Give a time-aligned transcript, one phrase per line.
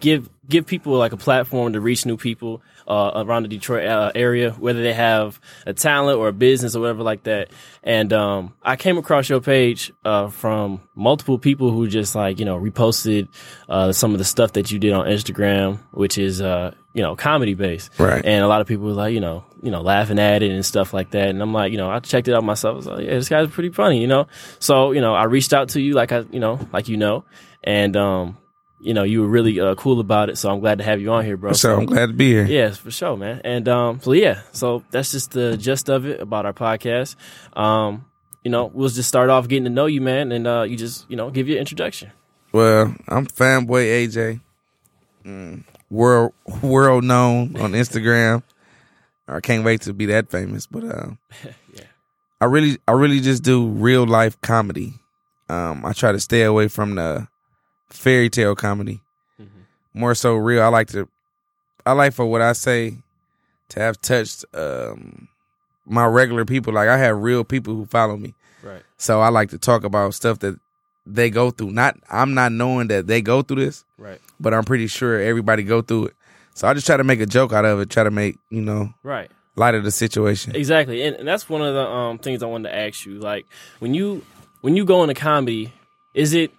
[0.00, 4.10] give give people like a platform to reach new people uh, around the Detroit uh,
[4.14, 7.50] area, whether they have a talent or a business or whatever like that.
[7.82, 12.46] And um, I came across your page uh, from multiple people who just like you
[12.46, 13.28] know reposted
[13.68, 17.14] uh, some of the stuff that you did on Instagram, which is uh, you know
[17.14, 18.24] comedy based, Right.
[18.24, 20.64] And a lot of people were like you know you know laughing at it and
[20.64, 21.28] stuff like that.
[21.28, 22.72] And I'm like you know I checked it out myself.
[22.72, 24.26] I was like yeah, this guy's pretty funny, you know.
[24.60, 27.24] So you know I reached out to you like I you know like you know,
[27.62, 28.38] and um
[28.80, 30.38] you know you were really uh, cool about it.
[30.38, 31.52] So I'm glad to have you on here, bro.
[31.52, 32.46] So I'm glad to be here.
[32.46, 33.40] Yes, for sure, man.
[33.44, 37.16] And um, so yeah, so that's just the gist of it about our podcast.
[37.56, 38.06] Um,
[38.44, 41.10] you know, we'll just start off getting to know you, man, and uh, you just
[41.10, 42.12] you know give your introduction.
[42.52, 44.40] Well, I'm fanboy AJ,
[45.24, 46.32] mm, world
[46.62, 48.42] world known on Instagram.
[49.26, 51.10] I can't wait to be that famous, but uh,
[51.74, 51.82] Yeah.
[52.40, 54.94] I really, I really just do real life comedy.
[55.50, 57.28] Um, I try to stay away from the
[57.90, 59.00] fairy tale comedy.
[59.40, 59.98] Mm-hmm.
[60.00, 60.62] More so real.
[60.62, 61.08] I like to,
[61.86, 62.96] I like for what I say
[63.70, 65.28] to have touched um,
[65.86, 66.72] my regular people.
[66.72, 68.34] Like I have real people who follow me.
[68.62, 68.82] Right.
[68.96, 70.58] So I like to talk about stuff that
[71.06, 71.70] they go through.
[71.70, 74.20] Not I'm not knowing that they go through this, Right.
[74.38, 76.14] but I'm pretty sure everybody go through it.
[76.54, 78.60] So I just try to make a joke out of it, try to make, you
[78.60, 79.30] know, Right.
[79.56, 80.56] light of the situation.
[80.56, 83.20] Exactly, and, and that's one of the um, things I wanted to ask you.
[83.20, 83.46] Like
[83.78, 84.24] when you
[84.60, 85.72] when you go into comedy,
[86.14, 86.50] is it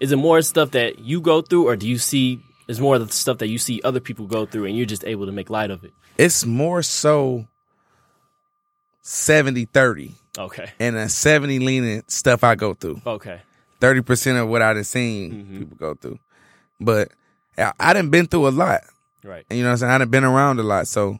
[0.00, 3.06] is it more stuff that you go through, or do you see is more of
[3.06, 5.50] the stuff that you see other people go through, and you're just able to make
[5.50, 5.92] light of it?
[6.18, 7.46] It's more so
[9.02, 10.70] 70 30 Okay.
[10.78, 13.00] and a 70 leaning stuff I go through.
[13.06, 13.40] Okay.
[13.80, 15.58] 30% of what I've seen Mhm.
[15.58, 16.18] people go through.
[16.80, 17.10] But
[17.58, 18.82] I, I done been through a lot.
[19.24, 19.44] Right.
[19.50, 19.92] And you know what I'm saying?
[19.92, 20.86] I done been around a lot.
[20.86, 21.18] So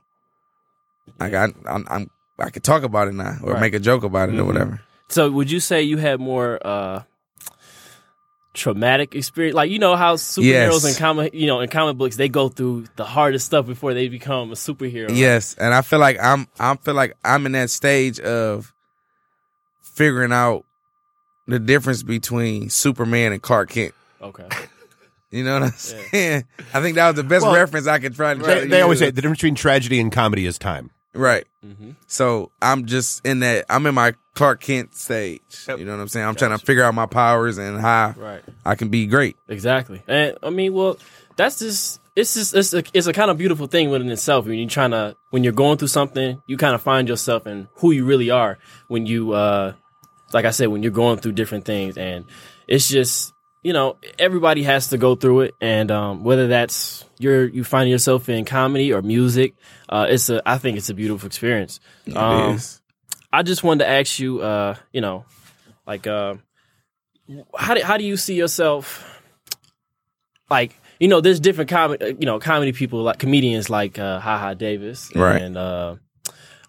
[1.18, 3.60] like I, I'm, I'm, I could talk about it now or Right.
[3.60, 4.46] make a joke about it or Mhm.
[4.46, 4.80] whatever.
[5.08, 7.02] So would you say you had more uh
[8.54, 9.54] traumatic experience?
[9.54, 10.84] Like you know how superheroes Yes.
[10.96, 14.08] in comic you know in comic books they go through the hardest stuff before they
[14.08, 15.08] become a superhero.
[15.08, 15.16] right?
[15.16, 18.72] Yes, and I feel like I'm I feel like I'm in that stage of
[19.82, 20.64] figuring out
[21.46, 23.94] the difference between Superman and Clark Kent.
[24.22, 24.46] Okay.
[25.32, 26.44] You know what I'm saying?
[26.74, 28.40] I think that was the best Well, reference I could try to.
[28.40, 30.90] try They, to they always say the difference between tragedy and comedy is time.
[31.14, 31.44] Right.
[31.62, 33.66] hmm So I'm just in that.
[33.68, 35.40] I'm in my Clark Kent stage.
[35.68, 35.78] Yep.
[35.78, 36.26] You know what I'm saying?
[36.26, 38.42] I'm trying to figure out my powers and how Right.
[38.64, 39.36] I can be great.
[39.48, 40.02] Exactly.
[40.06, 40.98] And I mean, well,
[41.36, 44.46] that's just it's just it's a it's a kind of beautiful thing within itself.
[44.46, 47.68] When you're trying to when you're going through something, you kind of find yourself and
[47.76, 49.72] who you really are when you uh
[50.32, 52.24] like I said when you're going through different things and
[52.68, 53.32] it's just
[53.62, 57.90] you know everybody has to go through it and um whether that's you're you find
[57.90, 59.54] yourself in comedy or music
[59.88, 61.80] uh it's a I think it's a beautiful experience.
[62.14, 62.58] Um.
[63.32, 65.24] I just wanted to ask you, uh, you know,
[65.86, 66.34] like, uh,
[67.56, 69.22] how do how do you see yourself?
[70.50, 74.38] Like, you know, there's different comedy, you know, comedy people like comedians like uh, Ha
[74.38, 75.40] Ha Davis, Right.
[75.40, 75.96] And uh,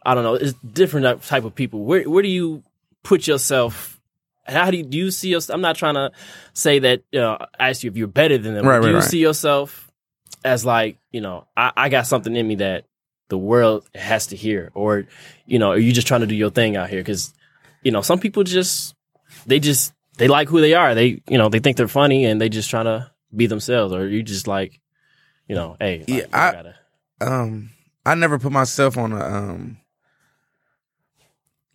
[0.05, 1.83] I don't know, it's different type of people.
[1.83, 2.63] Where where do you
[3.03, 3.99] put yourself?
[4.45, 5.55] How do you, do you see yourself?
[5.55, 6.11] I'm not trying to
[6.53, 7.03] say that.
[7.11, 8.65] You know, ask you if you're better than them.
[8.65, 9.03] Right, do right, you right.
[9.03, 9.89] see yourself
[10.43, 12.85] as like, you know, I, I got something in me that
[13.29, 15.05] the world has to hear, or
[15.45, 16.99] you know, are you just trying to do your thing out here?
[16.99, 17.33] Because
[17.83, 18.95] you know, some people just
[19.45, 20.95] they just they like who they are.
[20.95, 23.93] They you know they think they're funny and they just trying to be themselves.
[23.93, 24.79] Or you just like,
[25.47, 26.75] you know, hey, Yeah, I- gotta,
[27.21, 27.69] um
[28.05, 29.77] I never put myself on a um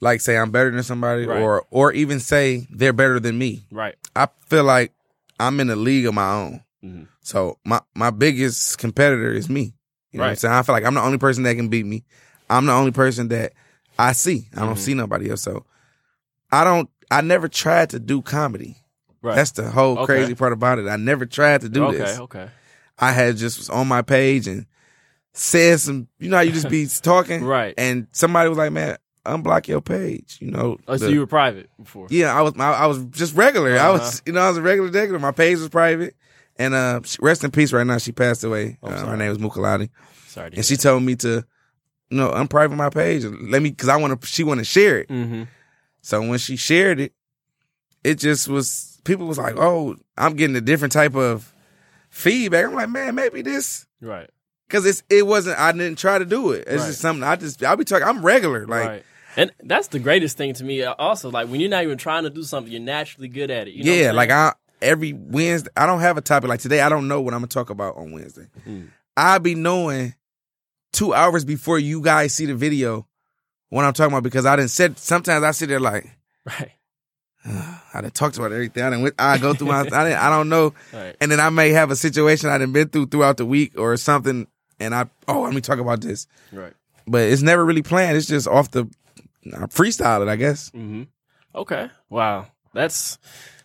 [0.00, 1.40] like say I'm better than somebody Right.
[1.40, 3.66] or or even say they're better than me.
[3.70, 3.94] right.
[4.14, 4.92] I feel like
[5.40, 6.62] I'm in a league of my own.
[6.84, 7.08] Mhm.
[7.20, 9.74] So my my biggest competitor is me.
[10.12, 10.38] You know what I'm Right.
[10.38, 10.54] saying?
[10.54, 12.04] I feel like I'm the only person that can beat me.
[12.48, 13.52] I'm the only person that
[13.98, 14.48] I see.
[14.56, 14.78] I don't Mhm.
[14.78, 15.42] see nobody else.
[15.42, 15.64] So
[16.52, 18.76] I don't I never tried to do comedy.
[19.22, 19.34] Right.
[19.36, 20.06] That's the whole Okay.
[20.06, 20.88] crazy part about it.
[20.88, 21.98] I never tried to do okay.
[21.98, 22.18] this.
[22.18, 22.48] Okay.
[22.98, 24.66] I had just was on my page and
[25.32, 27.44] said some, you know how you just be talking?
[27.44, 27.74] Right.
[27.76, 28.96] And somebody was like, man,
[29.26, 30.38] unblock your page.
[30.40, 30.78] You know.
[30.88, 32.06] Oh, so the- you were private before.
[32.10, 33.72] yeah, I was I, I was just regular.
[33.72, 33.92] I Uh-huh.
[33.98, 35.18] was you know I was a regular regular.
[35.18, 36.14] My page was private,
[36.56, 37.72] and uh, rest in peace.
[37.72, 38.78] Right now, she passed away.
[38.82, 39.90] Oh, uh, her name was Mukalati,
[40.28, 40.52] Sorry.
[40.54, 41.44] and she told me to,
[42.10, 44.26] you know, unprivate my page let me because I want to.
[44.26, 45.08] She want to share it.
[45.08, 45.42] Mm-hmm.
[46.02, 47.12] So when she shared it,
[48.04, 51.52] it just was people was like, "Oh, I'm getting a different type of
[52.10, 54.30] feedback." I'm like, "Man, maybe this." Right.
[54.68, 56.64] Cause it's it wasn't I didn't try to do it.
[56.66, 56.86] It's Right.
[56.88, 58.66] just something I just I'll be talking I'm regular.
[58.66, 59.04] Like right.
[59.36, 60.82] And that's the greatest thing to me.
[60.82, 63.68] uh, Also, like when you're not even trying to do something, you're naturally good at
[63.68, 63.74] it.
[63.74, 64.30] You know yeah, like?
[64.30, 66.80] I every Wednesday I don't have a topic like today.
[66.80, 68.46] I don't know what I'm gonna talk about on Wednesday.
[68.66, 68.88] Mm.
[69.16, 70.14] I'll be knowing
[70.92, 73.06] two hours before you guys see the video
[73.68, 76.06] what I'm talking about because I didn't said sometimes I sit there like
[76.46, 76.72] right.
[77.94, 78.82] I done talked about everything.
[78.82, 81.16] I didn't I go through my I didn't, I don't know, Right.
[81.20, 83.96] and then I may have a situation I didn't been through throughout the week or
[83.96, 84.46] something,
[84.80, 86.72] and I oh let me talk about this, Right.
[87.06, 88.16] but it's never really planned.
[88.16, 88.88] It's just off the
[89.54, 90.70] I freestyle it, I guess.
[90.70, 91.04] Mm-hmm.
[91.54, 91.90] Okay.
[92.10, 92.46] Wow.
[92.74, 93.18] That's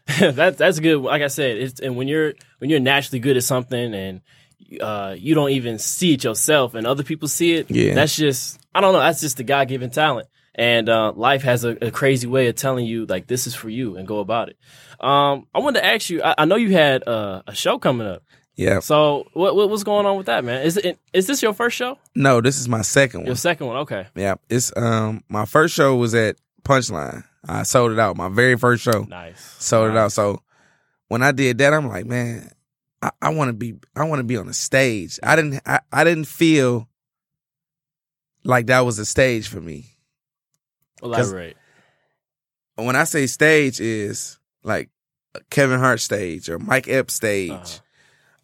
[0.20, 0.98] that that's good.
[1.02, 4.22] Like I said, it's and when you're when you're naturally good at something and
[4.80, 7.70] uh, you don't even see it yourself and other people see it.
[7.70, 7.94] Yeah.
[7.94, 9.00] That's just I don't know.
[9.00, 10.28] That's just the God given talent.
[10.54, 13.70] And uh, life has a, a crazy way of telling you like this is for
[13.70, 14.58] you and go about it.
[15.00, 16.22] Um, I wanted to ask you.
[16.22, 18.24] I, I know you had uh, a show coming up.
[18.62, 18.80] Yeah.
[18.80, 20.62] So what, what what's going on with that, man?
[20.62, 21.98] Is it is this your first show?
[22.16, 23.26] No, this is my second one.
[23.28, 23.78] Your second one?
[23.78, 24.06] Okay.
[24.16, 27.24] Yeah, it's um my first show was at Punchline.
[27.48, 28.18] I sold it out.
[28.18, 29.42] My very first show Nice.
[29.60, 30.12] sold it out.
[30.12, 30.44] So
[31.08, 32.52] when I did that, I'm like, man,
[33.02, 35.20] I, I want to be I want to be on the stage.
[35.24, 36.88] I didn't I, I didn't feel
[38.44, 39.86] like that was a stage for me.
[41.02, 41.58] Elaborate.
[42.76, 44.90] When I say stage is like
[45.50, 47.78] Kevin Hart stage or Mike Epps stage, Uh-huh.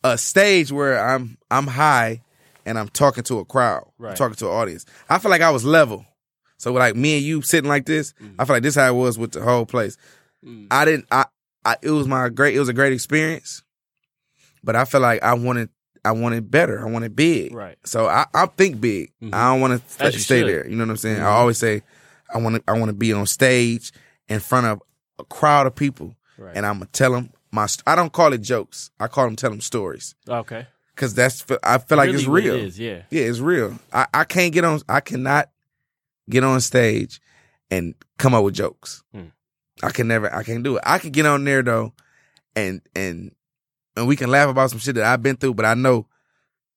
[0.04, 2.22] A stage where I'm I'm high
[2.66, 4.16] and I'm talking to a crowd, I'm Right.
[4.18, 4.86] talking to an audience.
[5.10, 6.06] I feel like I was level.
[6.58, 9.18] So like me and you sitting like this, I feel like this how it was
[9.20, 9.96] with the whole place.
[10.46, 10.68] Mm.
[10.72, 11.06] I didn't.
[11.12, 11.26] I,
[11.66, 11.76] I.
[11.82, 12.56] It was my great.
[12.56, 13.64] It was a great experience,
[14.64, 15.70] but I feel like I wanted.
[16.06, 16.80] I wanted better.
[16.86, 17.54] I wanted big.
[17.54, 17.76] Right.
[17.84, 19.12] So I, I think big.
[19.22, 19.34] Mhm.
[19.34, 20.48] I don't want to stay should.
[20.48, 20.68] there.
[20.68, 21.18] You know what I'm saying?
[21.20, 21.32] I Mhm.
[21.32, 21.84] always say,
[22.34, 22.64] I want to.
[22.68, 23.92] I want to be on stage
[24.30, 24.82] in front of
[25.20, 26.56] a crowd of people, Right.
[26.56, 27.66] and I'm gonna tell them my.
[27.66, 28.92] st- I don't call it jokes.
[29.00, 30.68] I call them tell them stories okay.
[30.96, 31.46] because that's.
[31.64, 32.56] I feel like Really it's real.
[32.56, 32.80] It is.
[32.80, 33.04] Yeah.
[33.10, 33.78] Yeah, it's real.
[33.94, 34.82] I, I can't get on.
[34.90, 35.50] I cannot
[36.30, 37.22] get on stage
[37.72, 39.04] and come up with jokes.
[39.14, 39.26] Hmm.
[39.84, 40.34] I can never.
[40.34, 40.84] I can't do it.
[40.86, 41.94] I can get on there though,
[42.56, 43.32] and and
[43.96, 45.54] and we can laugh about some shit that I've been through.
[45.54, 46.08] But I know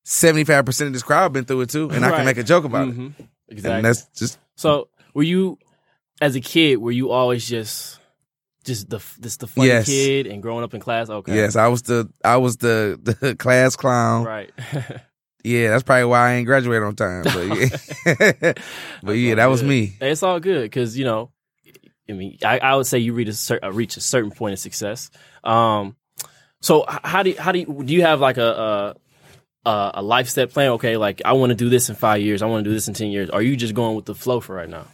[0.03, 2.43] seventy five percent of this crowd been through it too, and I can make a
[2.43, 3.19] joke about Mhm.
[3.19, 3.25] it.
[3.49, 3.75] Exactly.
[3.77, 5.57] And that's just So, were you,
[6.21, 7.99] as a kid, were you always just,
[8.63, 9.85] just the this the funny Yes.
[9.87, 11.09] kid and growing up in class?
[11.09, 11.55] Okay, yes.
[11.55, 14.25] I was the I was the the class clown.
[14.25, 14.51] right.
[15.43, 17.23] Yeah, that's probably why I ain't graduated on time.
[17.23, 18.53] But yeah,
[19.01, 19.93] but yeah, that was me.
[19.99, 21.31] It's all good because you know,
[22.07, 24.53] I mean, I, I would say you reach a, cer- uh, reach a certain point
[24.53, 25.09] of success.
[25.43, 25.95] Um,
[26.61, 28.95] so how do you, how do you, do you have like a
[29.65, 30.73] a, a a life step plan?
[30.73, 32.43] Okay, like I want to do this in five years.
[32.43, 33.31] I want to do this in ten years.
[33.31, 34.85] Are you just going with the flow for right now?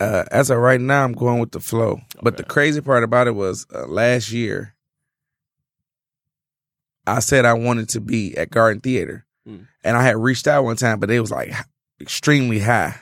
[0.00, 2.00] Uh, as of right now, I'm going with the flow.
[2.22, 4.74] But the crazy part about it was uh, last year,
[7.06, 9.66] I said I wanted to be at Garden Theater, Mm.
[9.82, 11.52] and I had reached out one time, but it was like
[12.00, 12.94] extremely high.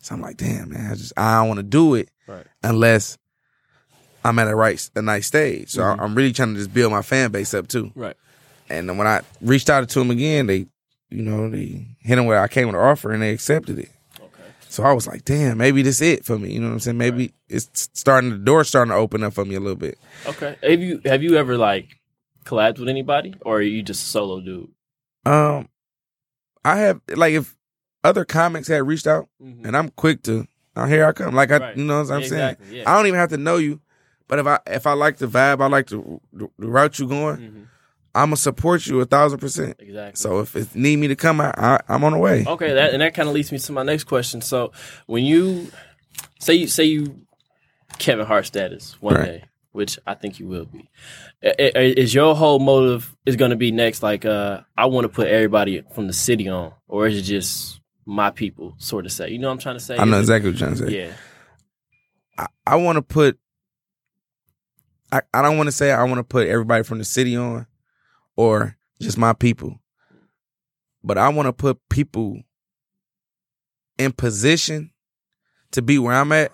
[0.00, 2.44] So I'm like, damn man, I just I don't want to do it Right.
[2.64, 3.16] unless
[4.24, 5.70] I'm at a right a nice stage.
[5.70, 5.98] So Mhm.
[6.00, 7.92] I- I'm really trying to just build my fan base up too.
[7.94, 8.16] Right.
[8.68, 10.66] And then when I reached out to them again, they,
[11.10, 13.90] you know, they hit them where I came with an offer and they accepted it.
[14.72, 16.50] So I was like, damn, maybe this it for me.
[16.50, 16.96] You know what I'm saying?
[16.96, 19.98] Maybe it's starting the door starting to open up for me a little bit.
[20.26, 20.56] Okay.
[20.62, 21.88] Have you have you ever like
[22.46, 24.70] collabed with anybody, or are you just a solo dude?
[25.26, 25.68] Um
[26.64, 27.54] I have like if
[28.02, 29.66] other comics had reached out Mhm.
[29.66, 31.34] and I'm quick to oh, here I come.
[31.34, 31.76] Like I Right.
[31.76, 32.50] you know what I'm Yeah, saying?
[32.52, 32.90] exactly, yeah.
[32.90, 33.78] I don't even have to know you.
[34.26, 37.06] But if I if I like the vibe, I like the, the, the route you
[37.08, 37.61] going,
[38.14, 38.20] Mhm.
[38.22, 39.76] I'ma support you a thousand percent.
[39.78, 40.16] Exactly.
[40.16, 42.44] So if it need me to come, I, I I'm on the way.
[42.46, 44.40] Okay, that and that kind of leads me to my next question.
[44.40, 44.72] So,
[45.06, 45.70] when you
[46.38, 47.26] say you say you
[47.98, 49.24] Kevin Hart status one Right.
[49.24, 50.88] day, which I think you will be,
[51.42, 54.02] is your whole motive is going to be next?
[54.02, 57.80] Like, uh, I want to put everybody from the city on, or is it just
[58.04, 59.30] my people, sort of say?
[59.30, 59.96] You know what I'm trying to say?
[59.96, 61.06] I know exactly what you're trying to say.
[61.06, 61.12] Yeah.
[62.38, 63.38] I, I want to put.
[65.12, 67.66] I, I don't want to say I want to put everybody from the city on,
[68.36, 69.80] or just my people,
[71.04, 72.40] but I want to put people
[73.98, 74.90] in position
[75.72, 76.52] to be where I'm at.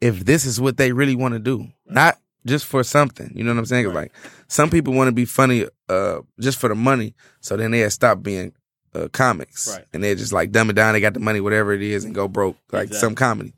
[0.00, 3.52] If this is what they really want to do, not just for something, you know
[3.52, 3.86] what I'm saying?
[3.88, 3.94] Right.
[3.94, 4.12] Like
[4.48, 7.14] some people want to be funny, uh, just for the money.
[7.40, 8.54] So then they stop being
[8.94, 9.84] uh, comics, Right.
[9.92, 10.94] and they're just like dumb it down.
[10.94, 12.98] They got the money, whatever it is, and go broke like Exactly.
[13.00, 13.54] some comedy.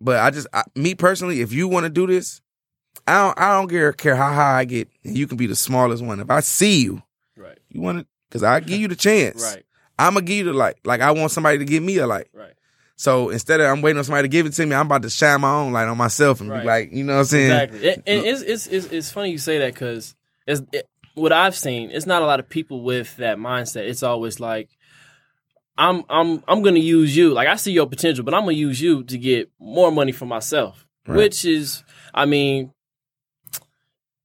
[0.00, 2.40] But I just, I, me personally, if you want to do this,
[3.06, 4.88] I don't, I don't care, care how high I get.
[5.04, 6.20] and You can be the smallest one.
[6.20, 7.02] If I see you,
[7.36, 7.58] Right.
[7.68, 9.42] you want it because I give you the chance.
[9.42, 9.64] Right.
[9.98, 10.76] I'm gonna give you the light.
[10.84, 12.28] Like I want somebody to give me a light.
[12.32, 12.52] Right.
[12.96, 15.10] So instead of I'm waiting on somebody to give it to me, I'm about to
[15.10, 16.60] shine my own light on myself and Right.
[16.62, 17.50] be like, you know what I'm saying?
[17.52, 17.88] Exactly.
[17.90, 20.14] And, and it's, it's it's it's funny you say that because
[20.46, 21.90] it's it, what I've seen.
[21.90, 23.88] It's not a lot of people with that mindset.
[23.88, 24.68] It's always like.
[25.76, 27.30] I'm I'm I'm gonna use you.
[27.32, 30.26] Like I see your potential, but I'm gonna use you to get more money for
[30.26, 30.84] myself.
[31.06, 31.16] Right.
[31.16, 32.72] Which is, I mean,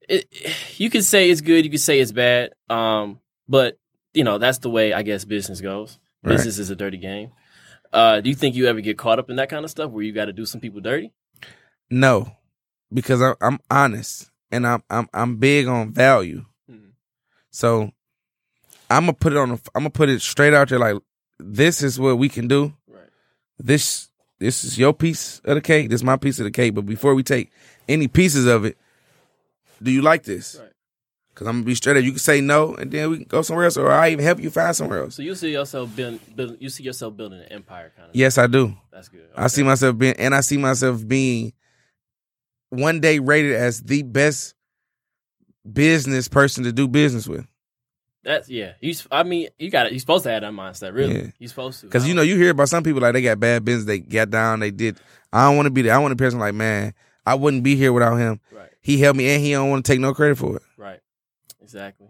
[0.09, 2.51] it, you could say it's good, you could say it's bad.
[2.69, 3.77] Um, but
[4.13, 5.99] you know that's the way I guess business goes.
[6.23, 6.33] Right.
[6.37, 7.31] Business is a dirty game.
[7.91, 10.03] Uh, do you think you ever get caught up in that kind of stuff where
[10.03, 11.11] you got to do some people dirty?
[11.91, 12.31] No,
[12.91, 16.45] because I'm, I'm honest and I'm I'm I'm big on value.
[16.69, 16.91] Mhm.
[17.51, 17.91] So
[18.89, 19.49] I'm gonna put it on.
[19.49, 20.79] The, I'm gonna put it straight out there.
[20.79, 20.97] Like
[21.39, 22.73] this is what we can do.
[22.87, 23.09] Right.
[23.59, 25.89] This this is your piece of the cake.
[25.89, 26.73] This is my piece of the cake.
[26.75, 27.51] But before we take
[27.87, 28.77] any pieces of it,
[29.83, 30.55] do you like this?
[30.59, 30.69] Right.
[31.33, 32.03] Because I'm gonna be straight up.
[32.03, 34.39] You can say no, and then we can go somewhere else, or I even help
[34.39, 35.15] you find somewhere else.
[35.15, 38.15] So you see yourself building, build, you see yourself building an empire, kind of.
[38.15, 38.75] Yes, I do.
[38.91, 39.27] that's good.
[39.35, 41.53] I see myself being, and I see myself being
[42.69, 44.53] one day rated as the best
[45.71, 47.45] business person to do business with.
[48.23, 48.73] That's yeah.
[48.79, 49.91] You, I mean, you got it.
[49.91, 50.93] You're supposed to have that mindset.
[50.93, 51.27] Really, Yeah.
[51.39, 51.87] you're supposed to.
[51.87, 54.29] Because you know, you hear about some people like they got bad business, they got
[54.29, 54.97] down, they did.
[55.31, 55.93] I don't want to be there.
[55.93, 56.93] I want a person like, man,
[57.25, 58.39] I wouldn't be here without him.
[58.51, 60.63] right, He helped me, and he don't want to take no credit for it.
[60.77, 60.99] right,
[61.61, 62.07] exactly.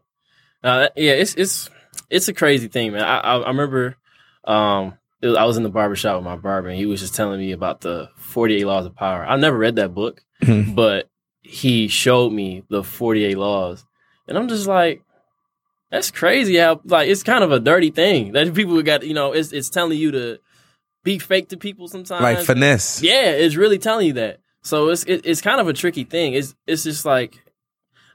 [0.63, 1.69] Uh, yeah, it's it's
[2.09, 3.03] it's a crazy thing, man.
[3.03, 3.95] I I, I remember,
[4.45, 7.15] um, was- I was in the barber shop with my barber, and he was just
[7.15, 9.25] telling me about the 48 Laws of Power.
[9.25, 10.73] I never read that book, Mhm.
[10.75, 11.09] but
[11.41, 13.85] he showed me the 48 laws,
[14.27, 15.01] and I'm just like.
[15.91, 19.31] That's crazy how like it's kind of a dirty thing that people got you know
[19.33, 20.39] it's it's telling you to
[21.03, 23.03] be fake to people sometimes Like finesse.
[23.03, 24.39] Yeah, it's really telling you that.
[24.63, 26.33] So it's it, it's kind of a tricky thing.
[26.33, 27.39] It's it's just like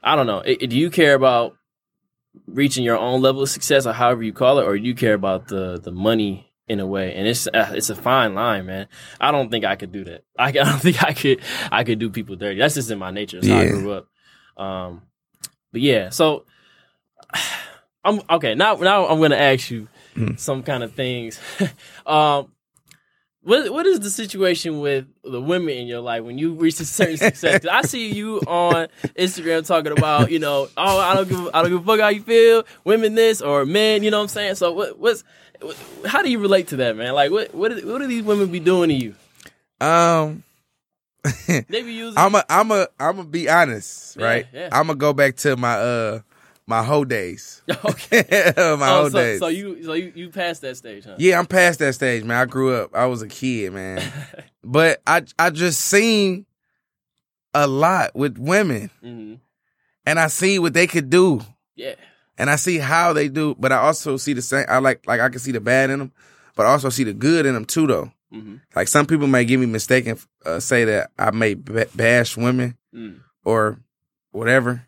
[0.03, 0.39] I don't know.
[0.39, 1.55] It, do you care about
[2.47, 5.13] reaching your own level of success, or however you call it, or do you care
[5.13, 7.13] about the the money in a way?
[7.15, 8.87] And it's uh, it's a fine line, man.
[9.21, 10.23] I don't think I could do that.
[10.39, 11.41] I, I don't think I could
[11.71, 12.59] I could do people dirty.
[12.59, 13.37] That's just in my nature.
[13.37, 13.69] That's how I Yeah.
[13.71, 14.07] grew up.
[14.57, 15.03] Um,
[15.71, 16.45] but yeah, so
[18.03, 18.55] I'm okay.
[18.55, 20.39] Now now I'm gonna ask you Mhm.
[20.39, 21.39] some kind of things.
[22.05, 22.51] um,
[23.43, 26.85] what what is the situation with the women in your life when you reach a
[26.85, 27.65] certain success?
[27.71, 31.61] I see you on Instagram talking about you know oh I don't give a- I
[31.61, 34.27] don't give a fuck how you feel women this or men you know what I'm
[34.29, 34.55] saying.
[34.55, 35.23] So what what's
[35.61, 37.13] what, how do you relate to that man?
[37.13, 39.15] Like what what what do these women be doing to you?
[39.79, 40.43] Um,
[41.47, 44.47] They be using I'm a, I'm a, I'm gonna be honest, Yeah, right?
[44.53, 44.69] yeah.
[44.71, 46.19] I'm gonna go back to my uh
[46.69, 48.53] my whole days, okay.
[48.55, 49.39] my Oh, whole so, days.
[49.39, 51.15] so you so you you passed that stage, huh?
[51.17, 52.37] Yeah, I'm past that stage, man.
[52.37, 52.95] I grew up.
[52.95, 54.03] I was a kid, man.
[54.63, 56.45] but I I just seen
[57.53, 59.35] a lot with women, hmm
[60.05, 61.41] and I see what they could do,
[61.75, 61.95] Yeah.
[62.37, 63.55] and I see how they do.
[63.59, 64.65] But I also see the same.
[64.69, 66.11] I like like I can see the bad in them,
[66.55, 68.11] but I also see the good in them too, though.
[68.31, 72.37] hmm Like some people may give me mistaken, uh, say that I may ba- bash
[72.37, 73.19] women Mm.
[73.43, 73.79] or
[74.31, 74.87] whatever,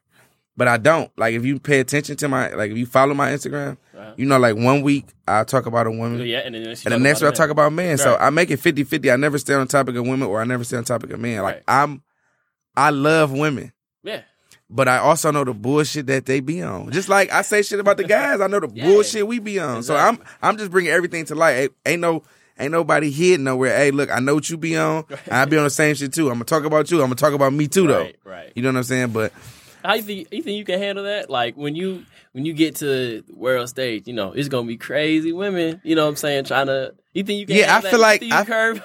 [0.61, 1.09] but I don't.
[1.17, 4.13] Like if you pay attention to my, like if you follow my Instagram, Uh-huh.
[4.15, 6.21] you know, like one week I talk about a woman.
[6.21, 7.97] Yeah, and then And the next week I talk about men.
[7.97, 9.09] So I make it 50 50.
[9.09, 11.09] I never stay on the topic of women or I never stay on the topic
[11.09, 11.41] of men.
[11.41, 11.63] Like Right.
[11.67, 12.03] I'm,
[12.77, 14.21] I love women, yeah,
[14.69, 16.91] but I also know the bullshit that they be on.
[16.91, 18.85] Just like I say shit about the guys, I know the Yeah.
[18.85, 19.81] bullshit we be on.
[19.81, 21.53] So I'm, I'm just bringing everything to light.
[21.53, 22.21] Ain't, ain't no,
[22.59, 23.75] ain't nobody hidden nowhere.
[23.75, 25.05] Hey, look, I know what you be on.
[25.31, 26.27] I be on the same shit too.
[26.27, 26.97] I'm gonna talk about you.
[26.99, 28.03] I'm gonna talk about me too, though.
[28.03, 28.51] right, right.
[28.53, 29.09] You know what I'm saying?
[29.09, 29.33] But
[29.83, 31.29] How you think you think you can handle that?
[31.29, 35.31] Like when you when you get to world stage, you know, it's gonna be crazy
[35.31, 35.81] women.
[35.83, 36.45] You know what I'm saying?
[36.45, 37.55] Trying to you think you can?
[37.57, 37.99] Yeah, I feel that?
[37.99, 38.83] like You think you I- curve.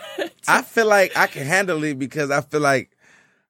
[0.49, 2.97] I feel like I can handle it because I feel like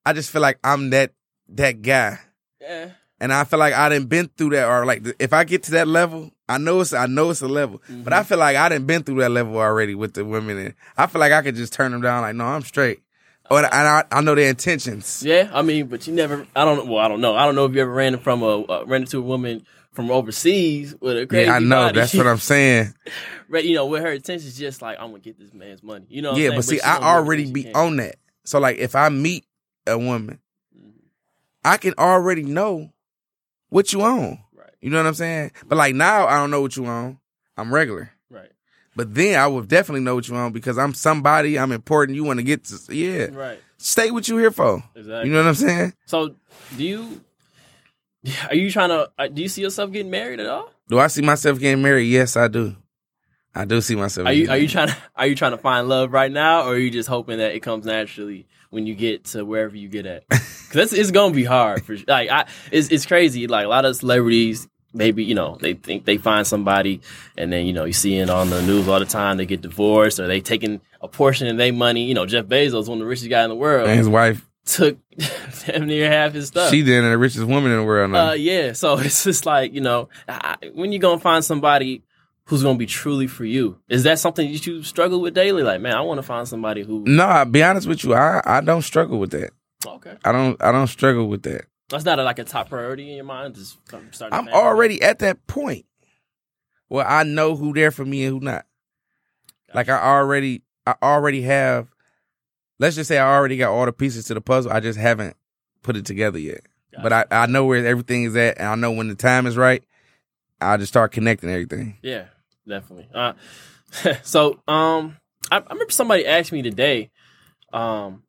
[0.05, 1.13] I just feel like I'm that
[1.49, 2.19] that guy.
[2.61, 5.63] yeah, and I feel like I didn't been through that, or like if I get
[5.65, 8.29] to that level, I know it's I know it's a level, but I mm-hmm.
[8.29, 11.21] feel like I didn't been through that level already with the women, and I feel
[11.21, 13.01] like I could just turn them down, like no, I'm straight,
[13.51, 15.23] or and I, I know their intentions.
[15.25, 15.51] yeah.
[15.53, 16.47] I mean, but you never.
[16.55, 16.87] I don't.
[16.89, 17.35] Well, I don't know.
[17.37, 20.11] I don't know if you ever ran from a uh, ran into a woman from
[20.11, 21.47] overseas with a crazy.
[21.47, 21.87] Yeah, I know.
[21.87, 22.01] body.
[22.01, 22.95] That's what I'm saying.
[23.49, 26.07] Right, you know, with her intentions, just like I'm gonna get this man's money.
[26.09, 26.33] You know.
[26.33, 27.77] What yeah, but see, I gonna do everything already be can.
[27.77, 28.17] on that.
[28.45, 29.45] So like, if I meet
[29.87, 30.41] a woman,
[31.65, 32.93] I can already know
[33.69, 34.39] what you on.
[34.55, 35.53] Right, You know what I'm saying?
[35.67, 37.19] But like now, I don't know what you on.
[37.57, 38.11] I'm regular.
[38.97, 41.59] But then I would definitely know what you want because I'm somebody.
[41.59, 42.17] I'm important.
[42.17, 43.27] You want to get to yeah.
[43.31, 43.61] right.
[43.77, 44.83] Stay what you here for.
[44.95, 45.29] Exactly.
[45.29, 45.93] You know what I'm saying?
[46.07, 46.35] So,
[46.77, 47.21] do you
[48.49, 49.11] are you trying to?
[49.19, 50.71] uh, Do you see yourself getting married at all?
[50.89, 52.05] Do I see myself getting married?
[52.05, 52.75] Yes, I do.
[53.55, 54.27] I do see myself.
[54.27, 56.75] Are you are you trying to are you trying to find love right now, or
[56.75, 60.07] are you just hoping that it comes naturally when you get to wherever you get
[60.07, 60.25] at?
[60.67, 63.47] Because it's gonna be hard for like I it's it's crazy.
[63.47, 67.01] Like a lot of celebrities, maybe you know they think they find somebody,
[67.37, 69.37] and then you know you see it on the news all the time.
[69.37, 72.05] They get divorced, or they taking a portion of their money.
[72.05, 74.47] You know Jeff Bezos, one of the richest guy in the world, And his wife,
[74.65, 74.99] took
[75.67, 76.71] damn near half his stuff.
[76.71, 78.31] she then the richest woman in the world now.
[78.31, 78.73] Uh, yeah.
[78.73, 82.03] So it's just like you know, I, when you gonna find somebody
[82.47, 83.79] who's gonna be truly for you?
[83.89, 85.63] Is that something that you struggle with daily?
[85.63, 87.05] Like, man, I want to find somebody who.
[87.07, 88.15] no, I'll be honest with you.
[88.15, 89.51] I, I don't struggle with that.
[89.87, 91.67] Okay, I don't I don't struggle with that.
[91.89, 93.55] That's not a, like a top priority in your mind.
[93.55, 94.33] Just come start.
[94.33, 95.87] a I'm already at that point
[96.89, 98.67] where I know who there for me and who not.
[99.75, 101.89] Like I already I already have
[102.79, 104.73] let's just say I already got all the pieces to the puzzle.
[104.73, 105.37] I just haven't
[105.83, 106.61] put it together yet.
[107.03, 109.57] But I, I know where everything is at and I know when the time is
[109.57, 109.85] right,
[110.61, 111.99] I'll just start connecting everything.
[112.03, 112.27] Yeah,
[112.67, 113.09] definitely.
[113.15, 113.35] Uh,
[114.23, 115.19] so, um,
[115.51, 117.11] I, I remember somebody asked me today,
[117.73, 118.23] um,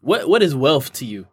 [0.00, 1.26] what what is wealth to you?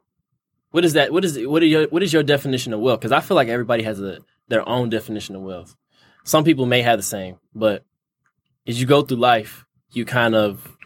[0.71, 1.11] What is that?
[1.11, 2.99] What is what are your what is your definition of wealth?
[2.99, 5.75] Because I feel like everybody has a their own definition of wealth.
[6.23, 7.83] Some people may have the same, but
[8.67, 10.77] as you go through life, you kind of,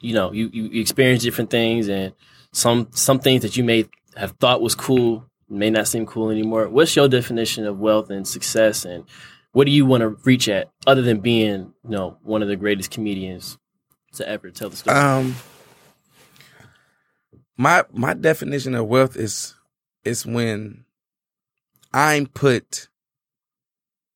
[0.00, 2.14] you know, you you, experience different things, and
[2.52, 3.86] some some things that you may
[4.16, 6.68] have thought was cool may not seem cool anymore.
[6.68, 9.04] What's your definition of wealth and success, and
[9.52, 12.56] what do you want to reach at, other than being, you know, one of the
[12.56, 13.58] greatest comedians
[14.14, 14.96] to ever tell the story?
[14.96, 15.36] Um
[17.56, 19.54] my my definition of wealth is
[20.04, 20.84] is when
[21.92, 22.88] I'm put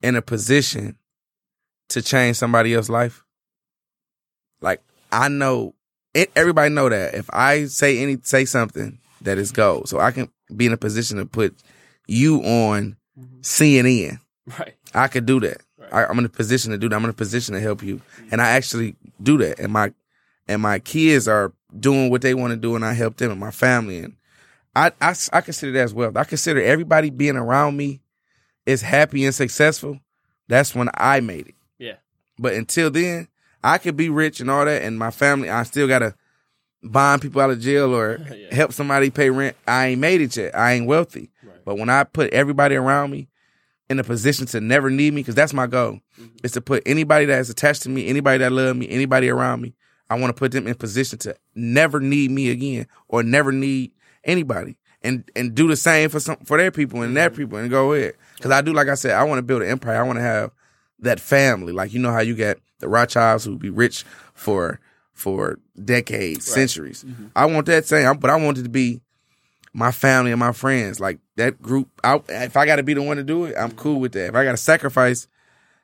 [0.02, 0.97] in a position
[1.88, 3.25] to change somebody else's life.
[4.61, 5.75] Like I know
[6.14, 10.11] it, everybody know that if I say any say something that is gold, so I
[10.11, 11.54] can be in a position to put
[12.06, 13.40] you on mm-hmm.
[13.40, 14.18] CNN.
[14.59, 14.75] right.
[14.94, 15.62] I could do that.
[15.78, 15.92] Right.
[15.92, 16.97] I, I'm in a position to do that.
[16.97, 19.59] I'm in a position to help you, and I actually do that.
[19.61, 19.92] And my
[20.49, 23.40] and my kids are doing what they want to do, and I help them and
[23.40, 23.98] my family.
[23.98, 24.16] And
[24.74, 26.16] I, I I consider that as wealth.
[26.16, 28.00] I consider everybody being around me
[28.66, 29.99] is happy and successful.
[30.49, 31.54] That's when I made it.
[31.78, 31.95] Yeah.
[32.38, 33.28] But until then,
[33.62, 36.14] I could be rich and all that, and my family, I still gotta
[36.82, 38.54] bond people out of jail or Yeah.
[38.54, 39.56] help somebody pay rent.
[39.66, 40.56] I ain't made it yet.
[40.56, 41.30] I ain't wealthy.
[41.42, 41.56] Right.
[41.64, 43.28] But when I put everybody around me
[43.90, 46.30] in a position to never need me, because that's my goal, Mhm.
[46.45, 49.75] is to put anybody that's attached to me, anybody that love me, anybody around me,
[50.08, 53.92] I want to put them in position to never need me again or never need
[54.25, 54.76] anybody.
[55.02, 57.92] And and do the same for some for their people and their people and go
[57.94, 58.14] ahead.
[58.36, 59.96] Because I do, like I said, I want to build an empire.
[59.96, 60.50] I want to have
[61.00, 61.73] that family.
[61.73, 64.78] Like you know how you got the Rothschilds who be rich for
[65.14, 66.54] for decades, Right.
[66.54, 67.04] centuries.
[67.06, 67.30] Mhm.
[67.34, 69.00] I want that same, but I want it to be
[69.73, 71.00] my family and my friends.
[71.00, 71.88] Like that group.
[72.04, 74.28] I, if I got to be the one to do it, I'm cool with that.
[74.28, 75.28] If I got to sacrifice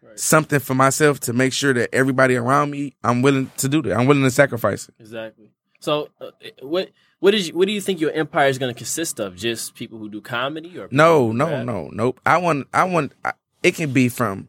[0.03, 0.19] Right.
[0.21, 3.97] something for myself to make sure that everybody around me, I'm willing to do that.
[3.97, 4.95] I'm willing to sacrifice it.
[5.01, 5.51] Exactly.
[5.81, 6.31] So, uh,
[6.63, 9.37] what what is what do you think your empire is going to consist of?
[9.37, 11.65] Just people who do comedy, or No, no, rap?
[11.67, 12.21] no, nope.
[12.27, 13.13] I want, I want.
[13.25, 14.49] I, it can be from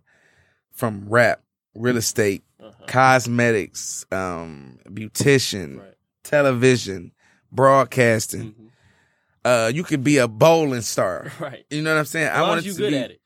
[0.71, 1.41] from rap,
[1.75, 2.85] real estate, Uh-huh.
[2.87, 5.93] cosmetics, um, beautician, Right.
[6.23, 7.11] television,
[7.51, 8.53] broadcasting.
[8.53, 8.63] Mhm.
[9.45, 11.31] Uh, you could be a bowling star.
[11.39, 11.65] Right.
[11.69, 12.27] You know what I'm saying?
[12.27, 13.21] As I want you to good be at it.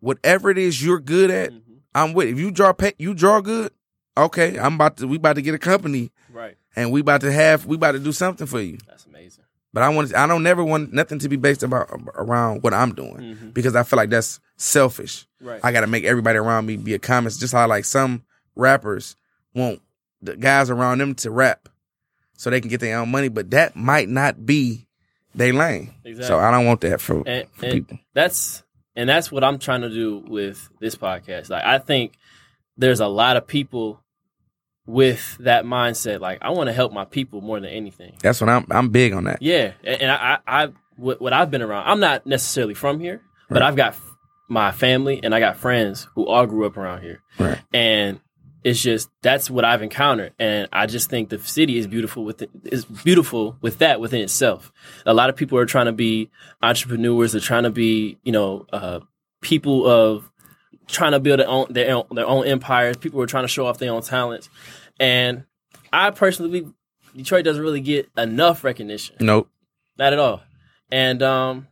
[0.00, 1.50] whatever it is you're good at.
[1.52, 1.60] Mhm.
[1.94, 2.28] I'm with.
[2.28, 3.72] If you draw, pa- you draw good.
[4.18, 5.06] Okay, I'm about to.
[5.08, 6.56] We about to get a company, Right.
[6.76, 7.66] And we about to have.
[7.66, 8.78] We about to do something for you.
[8.86, 9.44] That's amazing.
[9.72, 10.14] But I want.
[10.14, 13.54] I don't never want nothing to be based about around what I'm doing Mhm.
[13.54, 15.26] because I feel like that's selfish.
[15.40, 15.60] Right.
[15.62, 17.36] I got to make everybody around me be a comment.
[17.38, 18.22] Just how like some
[18.54, 19.16] rappers
[19.54, 19.80] want
[20.22, 21.68] the guys around them to rap
[22.34, 24.86] so they can get their own money, but that might not be
[25.34, 25.92] their lane.
[26.04, 26.26] Exactly.
[26.26, 27.98] So I don't want that for, and, for and people.
[28.14, 28.62] that's
[28.94, 31.50] and that's what I'm trying to do with this podcast.
[31.50, 32.14] Like I think
[32.78, 34.00] there's a lot of people
[34.86, 36.20] with that mindset.
[36.20, 38.14] Like I want to help my people more than anything.
[38.22, 38.66] That's what I'm.
[38.70, 39.42] I'm big on that.
[39.42, 41.88] Yeah, and, and I, I, I what, what I've been around.
[41.88, 44.16] I'm not necessarily from here, but I've got f-
[44.48, 47.58] my family and I got friends who all grew up around here, Right.
[47.74, 48.20] and
[48.64, 52.42] it's just that's what I've encountered, and I just think the city is beautiful with
[52.42, 54.72] it, is beautiful with that within itself.
[55.04, 56.30] A lot of people are trying to be
[56.62, 57.32] entrepreneurs.
[57.32, 59.00] They're trying to be, you know, uh,
[59.40, 60.30] people of
[60.86, 62.96] trying to build their own, their own their own empires.
[62.96, 64.48] People were trying to show off their own talents,
[65.00, 65.44] and
[65.92, 66.74] I personally believe
[67.16, 69.16] Detroit doesn't really get enough recognition.
[69.20, 69.48] Nope.
[69.98, 70.42] Not at all.
[70.90, 71.68] And um,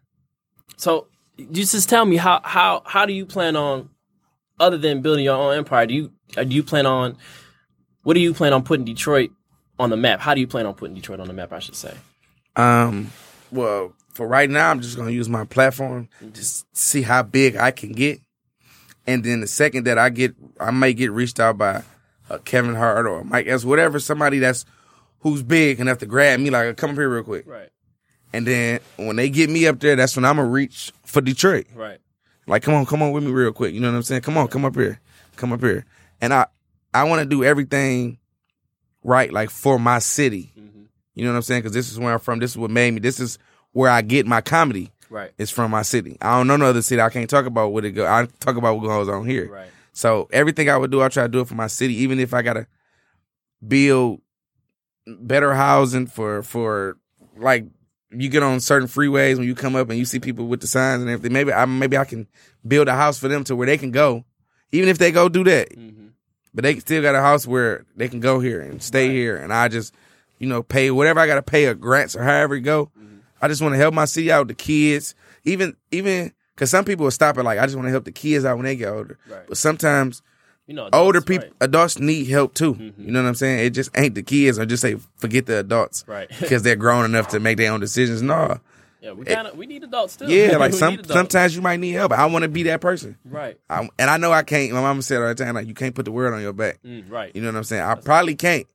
[0.76, 3.90] so you just tell me how how how do you plan on,
[4.58, 5.86] other than building your own empire?
[5.86, 7.16] Do you uh, do you plan on,
[8.02, 9.30] what do you plan on putting Detroit
[9.78, 10.20] on the map?
[10.20, 11.52] How do you plan on putting Detroit on the map?
[11.52, 11.94] I should say.
[12.56, 13.12] Um.
[13.50, 17.70] Well, for right now, I'm just gonna use my platform to see how big I
[17.70, 18.20] can get.
[19.06, 21.82] And then the second that I get, I may get reached out by
[22.30, 24.64] a Kevin Hart or Mike Epps, whatever, somebody that's
[25.20, 27.46] who's big enough to grab me, like, come up here real quick.
[27.46, 27.68] Right.
[28.32, 31.66] And then when they get me up there, that's when I'm gonna reach for Detroit.
[31.74, 31.98] Right.
[32.46, 33.74] Like, come on, come on with me real quick.
[33.74, 34.22] You know what I'm saying?
[34.22, 35.00] Come on, come up here,
[35.36, 35.84] come up here.
[36.20, 36.46] And I,
[36.92, 38.18] I want to do everything
[39.02, 40.52] right, like for my city.
[40.58, 40.86] Mhm.
[41.14, 41.62] You know what I'm saying?
[41.62, 42.38] Because this is where I'm from.
[42.38, 43.00] This is what made me.
[43.00, 43.38] This is
[43.72, 44.90] where I get my comedy.
[45.14, 45.30] Right.
[45.38, 46.18] It's from my city.
[46.20, 47.00] I don't know no other city.
[47.00, 48.04] I can't talk about what it go.
[48.04, 49.48] I talk about what goes on here.
[49.48, 49.68] Right.
[49.92, 52.34] So everything I would do, I try to do it for my city, even if
[52.34, 52.66] I gotta
[53.66, 54.22] build
[55.06, 56.96] better housing for for
[57.36, 57.66] like
[58.10, 60.66] you get on certain freeways when you come up and you see people with the
[60.66, 61.32] signs and everything.
[61.32, 62.26] Maybe I maybe I can
[62.66, 64.24] build a house for them to where they can go,
[64.72, 65.70] even if they go do that.
[65.70, 66.08] Mm-hmm.
[66.52, 69.52] But they still got a house where they can go here and stay here, and
[69.52, 69.94] I just
[70.40, 72.90] you know pay whatever I gotta pay a grants or however it go.
[73.44, 77.04] I just want to help my city out, the kids, even even because some people
[77.04, 78.88] will stop at like I just want to help the kids out when they get
[78.88, 79.18] older.
[79.28, 79.46] Right.
[79.46, 80.22] But sometimes
[80.66, 81.56] You know, older people, Right.
[81.60, 82.74] adults need help too.
[82.74, 82.94] Mhm.
[82.98, 83.66] You know what I'm saying?
[83.66, 86.30] It just ain't the kids, or just say forget the adults Right.
[86.40, 88.22] because they're grown enough to make their own decisions.
[88.22, 88.58] No,
[89.02, 90.24] yeah, we kind of we need adults too.
[90.26, 92.12] yeah, like some sometimes you might need help.
[92.12, 93.58] I want to be that person, Right.
[93.68, 94.72] I, and I know I can't.
[94.72, 96.78] My mama said all the time, like you can't put the world on your back.
[96.82, 97.30] Mm, right.
[97.34, 97.82] You know what I'm saying?
[97.82, 98.66] I probably can't,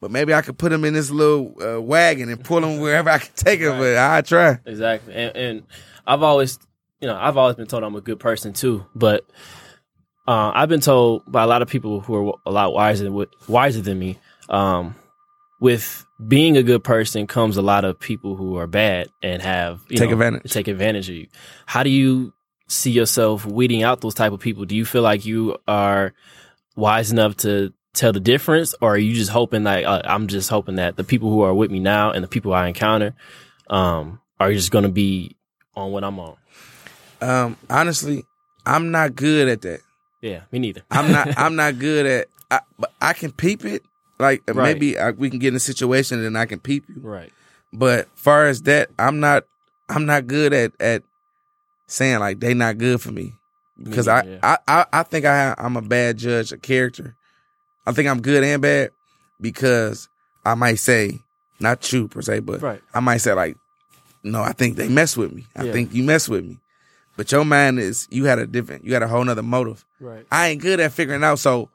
[0.00, 3.10] but maybe I could put them in this little uh, wagon and pull them wherever
[3.10, 3.78] I can take them.
[3.78, 4.58] But I try.
[4.64, 5.14] Exactly.
[5.14, 5.62] And, and
[6.06, 6.58] I've always,
[7.00, 8.86] you know, I've always been told I'm a good person too.
[8.94, 9.24] But
[10.26, 13.26] uh, I've been told by a lot of people who are a lot wiser than
[13.46, 14.18] wiser than me.
[14.48, 14.94] Um,
[15.60, 19.82] with being a good person comes a lot of people who are bad and have
[19.88, 20.52] you Take know, advantage.
[20.52, 21.26] Take advantage of you.
[21.66, 22.32] How do you
[22.68, 24.64] see yourself weeding out those type of people?
[24.64, 26.14] Do you feel like you are
[26.76, 30.48] wise enough to tell the difference, or are you just hoping like uh, I'm just
[30.50, 33.14] hoping that the people who are with me now and the people I encounter
[33.68, 35.36] um, are just going to be
[35.74, 36.36] on what I'm on?
[37.20, 38.24] Um, honestly,
[38.66, 39.80] I'm not good at that.
[40.22, 40.82] Yeah, me neither.
[40.90, 41.28] I'm not.
[41.38, 42.26] I'm not good at.
[42.50, 43.82] I, but I can peep it.
[44.18, 44.74] Like uh, Right.
[44.74, 47.00] maybe I, we can get in a situation and I can peep you.
[47.00, 47.32] right.
[47.72, 49.44] But far as that, I'm not.
[49.88, 51.02] I'm not good at at
[51.86, 53.32] saying like they not good for me
[53.82, 54.56] because I, neither, yeah.
[54.66, 57.16] I I I think I have, I'm a bad judge of character.
[57.90, 58.90] I think I'm good and bad
[59.40, 60.08] because
[60.44, 61.18] I might say
[61.58, 62.80] not you per se, but Right.
[62.94, 63.56] I might say like,
[64.22, 65.46] no, I think they mess with me.
[65.56, 65.72] I Yeah.
[65.72, 66.58] think you mess with me.
[67.16, 69.84] But your mind is you had a different, you had a whole nother motive.
[70.00, 70.26] Right.
[70.30, 71.38] I ain't good at figuring out.
[71.38, 71.68] So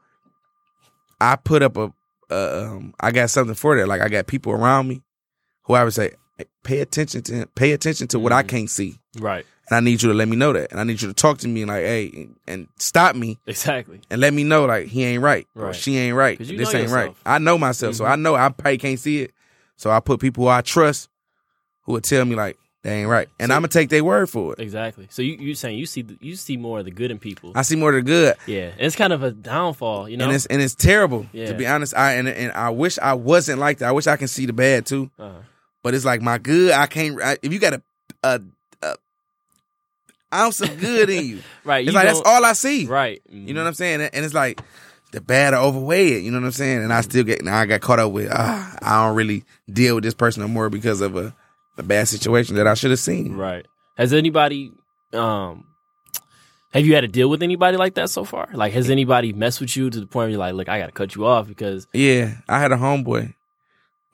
[1.19, 1.93] I put up a,
[2.31, 3.87] uh, um, I got something for that.
[3.87, 5.01] Like I got people around me
[5.63, 6.15] who I would say, "Hey,
[6.63, 7.47] pay attention to, him.
[7.55, 8.47] pay attention to what I Mhm.
[8.47, 9.45] can't see, Right.
[9.69, 11.37] and I need you to let me know that, and I need you to talk
[11.39, 14.01] to me and like, hey, and, and stop me Exactly.
[14.09, 15.75] and let me know like he ain't right, or Right.
[15.75, 16.37] she ain't right.
[16.39, 17.15] this ain't right.
[17.25, 18.09] I know myself, so Mhm.
[18.09, 19.31] I know I probably can't see it.
[19.77, 21.09] So I put people who I trust
[21.83, 24.29] who would tell me like they ain't right, and So- I'm gonna take their word
[24.29, 24.59] for it.
[24.59, 25.07] Exactly.
[25.09, 27.51] So you you saying you see the, you see more of the good in people.
[27.55, 28.35] I see more of the good.
[28.45, 30.25] yeah, and it's kind of a downfall, you know.
[30.25, 31.47] and it's and it's terrible Yeah.
[31.47, 31.95] to be honest.
[31.97, 33.89] I and, and I wish I wasn't like that.
[33.89, 35.09] I wish I can see the bad too.
[35.17, 35.31] uh
[35.85, 36.71] But it's like my good.
[36.71, 37.21] I can't.
[37.21, 37.81] I, if you got a,
[38.23, 38.41] a,
[38.81, 38.95] a
[40.33, 41.85] ounce of good in you, Right.
[41.85, 42.87] it's you like that's all I see.
[42.87, 43.21] Right.
[43.29, 44.01] You know what I'm saying?
[44.01, 44.59] And it's like
[45.11, 46.23] the bad or overweigh it.
[46.23, 46.79] You know what I'm saying?
[46.81, 47.43] And I still get.
[47.43, 48.31] Now I got caught up with.
[48.33, 51.35] Ah, I don't really deal with this person no more because of a,
[51.77, 53.35] a bad situation that I should have seen.
[53.35, 53.67] Right.
[53.95, 54.71] Has anybody
[55.13, 55.67] um
[56.73, 58.49] have you had to deal with anybody like that so far?
[58.55, 60.91] Like has anybody messed with you to the point where you're like, look, I gotta
[60.91, 63.35] cut you off because Yeah, I had a homeboy.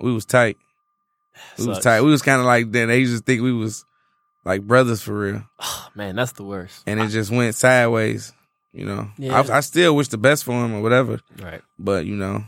[0.01, 0.57] We was tight.
[1.58, 2.02] We was tight.
[2.02, 3.86] We was kind of like then they used to think we was
[4.46, 5.44] like brothers for real.
[5.60, 6.84] Oh, man, that's the worst.
[6.88, 8.32] and it just went sideways.
[8.74, 9.41] You know, Yeah.
[9.41, 11.62] I, I still wish the best for him or whatever, Right.
[11.78, 12.46] but you know,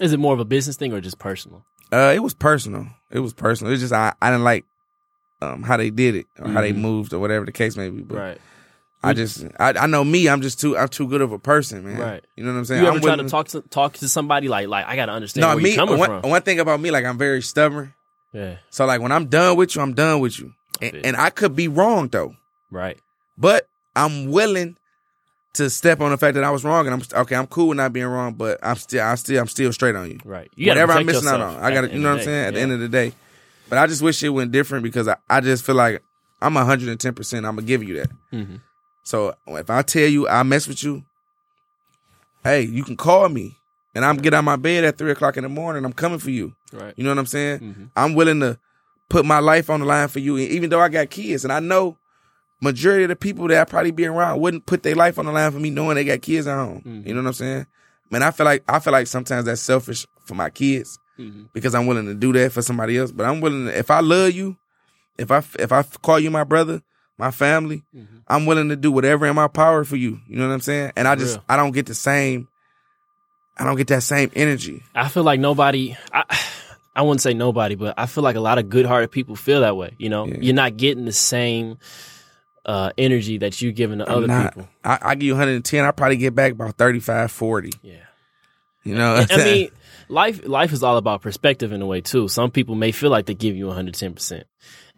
[0.00, 1.64] Is it more of a business thing or just personal?
[1.90, 2.86] uh, it was personal.
[3.10, 3.72] It was personal.
[3.72, 4.64] It's just I, I didn't like
[5.40, 6.76] um, how they did it or how they Mhm.
[6.78, 8.02] moved or whatever the case may be.
[8.02, 8.40] But Right.
[9.02, 10.28] I just I, I know me.
[10.28, 11.98] I'm just too I'm too good of a person, man.
[11.98, 12.24] Right.
[12.36, 12.82] You know what I'm saying?
[12.82, 15.12] You ever I'm try willing to talk to talk to somebody like like I gotta
[15.12, 15.70] understand No, where me.
[15.70, 16.30] you're coming One, from?
[16.30, 17.94] one thing about me, like I'm very stubborn.
[18.32, 18.56] Yeah.
[18.70, 21.54] So like when I'm done with you, I'm done with you, and, and I could
[21.54, 22.34] be wrong though.
[22.70, 22.98] Right.
[23.36, 24.76] But I'm willing
[25.54, 27.36] to step on the fact that I was wrong, and I'm okay.
[27.36, 30.10] I'm cool with not being wrong, but I'm still, I still, I'm still straight on
[30.10, 30.18] you.
[30.24, 30.50] Right.
[30.56, 32.46] You Whatever I'm missing out on, I got to, you know what I'm saying.
[32.46, 33.12] At the end of the day,
[33.68, 36.02] but I just wish it went different because I, I just feel like
[36.40, 37.14] I'm 110.
[37.14, 38.10] percent I'm gonna give you that.
[38.32, 38.60] Mhm.
[39.02, 41.04] So if I tell you I mess with you,
[42.44, 43.58] hey, you can call me,
[43.94, 45.84] and I'm get out my bed at three o'clock in the morning.
[45.84, 46.54] I'm coming for you.
[46.72, 46.94] Right.
[46.96, 47.58] You know what I'm saying?
[47.60, 47.90] Mhm.
[47.96, 48.58] I'm willing to
[49.08, 51.60] put my life on the line for you, even though I got kids, and I
[51.60, 51.96] know
[52.60, 55.32] majority of the people that I probably be around wouldn't put their life on the
[55.32, 56.82] line for me, knowing they got kids at home.
[56.86, 57.06] Mhm.
[57.06, 57.66] You know what I'm saying?
[58.10, 61.48] Man, I feel like I feel like sometimes that's selfish for my kids Mhm.
[61.52, 63.10] because I'm willing to do that for somebody else.
[63.10, 64.56] But I'm willing to, if I love you,
[65.18, 66.82] if I if I call you my brother,
[67.18, 68.16] my family, Mm-hmm.
[68.28, 70.20] I'm willing to do whatever in my power for you.
[70.28, 70.92] You know what I'm saying?
[70.96, 71.44] And I just Real.
[71.48, 72.48] I don't get the same
[73.58, 74.82] I don't get that same energy.
[74.94, 75.96] I feel like nobody.
[76.12, 76.24] I,
[76.94, 79.76] I wouldn't say nobody, but I feel like a lot of good-hearted people feel that
[79.76, 79.94] way.
[79.98, 80.38] You know, Yeah.
[80.40, 81.78] you're not getting the same
[82.66, 84.54] uh, energy that you're giving to I'm other not.
[84.54, 84.68] people.
[84.84, 87.70] I, I give you 110, I probably get back about 35, 40.
[87.82, 87.94] Yeah.
[88.84, 89.68] You know, I mean,
[90.08, 92.26] life life is all about perspective in a way too.
[92.28, 94.44] Some people may feel like they give you 110, percent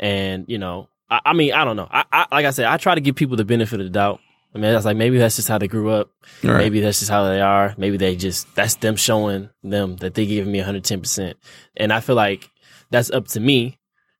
[0.01, 1.87] and you know, I, I mean, I don't know.
[1.91, 4.21] I, I like I said, I try to give people the benefit of the doubt.
[4.55, 6.11] I mean, that's like maybe that's just how they grew up.
[6.43, 6.59] Right.
[6.59, 7.75] Maybe that's just how they are.
[7.77, 11.37] Maybe they just that's them showing them that they giving me 110 percent,
[11.77, 12.51] and I feel like
[12.91, 13.79] that's up to me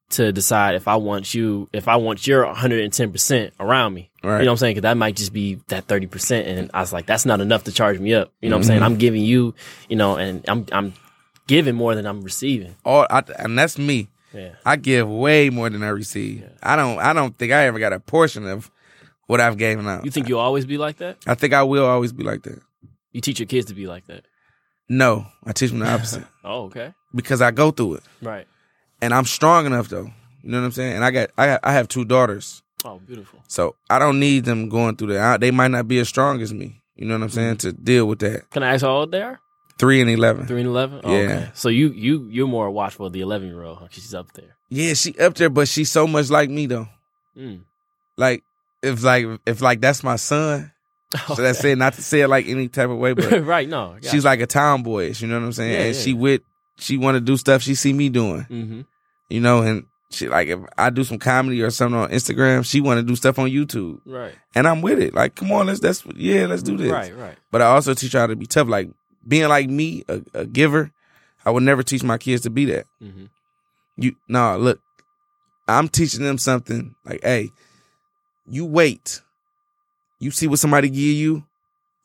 [0.09, 4.11] to decide if I want you, if I want your 110 percent around me.
[4.23, 4.39] Right.
[4.39, 4.75] You know what I'm saying?
[4.75, 7.63] Because that might just be that 30 percent, and I was like, that's not enough
[7.63, 8.33] to charge me up.
[8.41, 8.79] You know what I'm saying?
[8.79, 8.85] Mm-hmm.
[8.85, 9.55] I'm giving you,
[9.87, 10.93] you know, and I'm I'm
[11.47, 12.75] giving more than I'm receiving.
[12.83, 14.09] all I, and that's me.
[14.33, 14.55] Yeah.
[14.65, 16.43] I give way more than I receive.
[16.61, 18.69] I don't I don't think I ever got a portion of
[19.27, 20.05] what I've given out.
[20.05, 21.17] You think you'll always be like that?
[21.27, 22.59] I think I will always be like that.
[23.11, 24.25] You teach your kids to be like that.
[24.89, 26.93] No, I teach them the opposite Oh, okay.
[27.13, 28.47] because I go through it, Right.
[29.01, 30.11] and I'm strong enough though.
[30.43, 30.93] You know what I'm saying?
[30.95, 33.39] And I got I got, I have two daughters, Oh, beautiful.
[33.47, 35.21] so I don't need them going through that.
[35.23, 36.83] I, they might not be as strong as me.
[36.95, 37.57] You know what I'm saying?
[37.57, 38.49] To deal with that.
[38.51, 39.39] Can I ask how old they are?
[39.79, 40.45] Three and eleven.
[40.45, 41.01] Three and eleven.
[41.03, 41.23] Oh, Yeah.
[41.23, 41.49] Okay.
[41.55, 43.79] So you you you're more watchful of the eleven year old.
[43.91, 44.55] She's up there.
[44.69, 46.87] Yeah, she up there, but she's so much like me though.
[47.35, 47.61] Mm.
[48.17, 48.43] Like
[48.85, 50.71] if like if like that's my son.
[51.27, 51.77] So that's it.
[51.77, 53.69] Not to say it like any type of way, but right.
[53.69, 53.95] No.
[54.01, 55.21] She's like a tomboyish.
[55.21, 55.71] You know what I'm saying?
[55.71, 56.17] Yeah, and yeah, she yeah.
[56.17, 56.41] with
[56.77, 58.41] she want to do stuff she see me doing.
[58.49, 58.81] Mm-hmm.
[59.29, 62.81] You know, and she like if I do some comedy or something on Instagram, she
[62.81, 64.33] want to do stuff on YouTube, Right.
[64.55, 65.13] and I'm with it.
[65.13, 66.91] Like, come on, let's that's yeah, let's do this.
[66.91, 67.15] Right.
[67.15, 67.37] Right.
[67.49, 68.67] But I also teach her how to be tough.
[68.67, 68.89] Like
[69.25, 70.91] being like me, a, a giver.
[71.45, 72.87] I would never teach my kids to be that.
[73.01, 73.25] Mm-hmm.
[73.97, 74.81] You no, look,
[75.67, 77.51] I'm teaching them something like, hey,
[78.49, 79.21] you wait.
[80.19, 81.43] You see what somebody give you,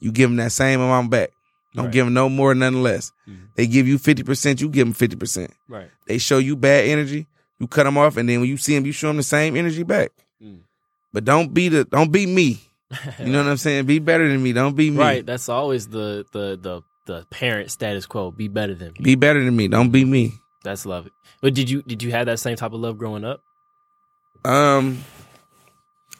[0.00, 1.30] you give them that same amount back.
[1.74, 1.92] Don't Right.
[1.92, 3.12] give them no more, nothing less.
[3.28, 3.48] Mhm.
[3.54, 5.52] They give you fifty percent, you give them fifty percent.
[5.68, 5.88] Right.
[6.06, 7.26] They show you bad energy,
[7.60, 9.56] you cut them off, and then when you see them, you show them the same
[9.56, 10.10] energy back.
[10.42, 10.60] Mm.
[11.12, 12.60] But don't be the, don't be me.
[13.20, 13.86] You know what I'm saying?
[13.86, 14.52] Be better than me.
[14.52, 14.96] Don't be me.
[14.96, 15.24] Right.
[15.24, 18.32] That's always the the the the parent status quo.
[18.32, 19.00] Be better than me.
[19.00, 19.68] Be better than me.
[19.68, 20.32] Don't be me.
[20.64, 21.08] That's love.
[21.40, 23.42] But did you did you have that same type of love growing up?
[24.44, 25.04] Um,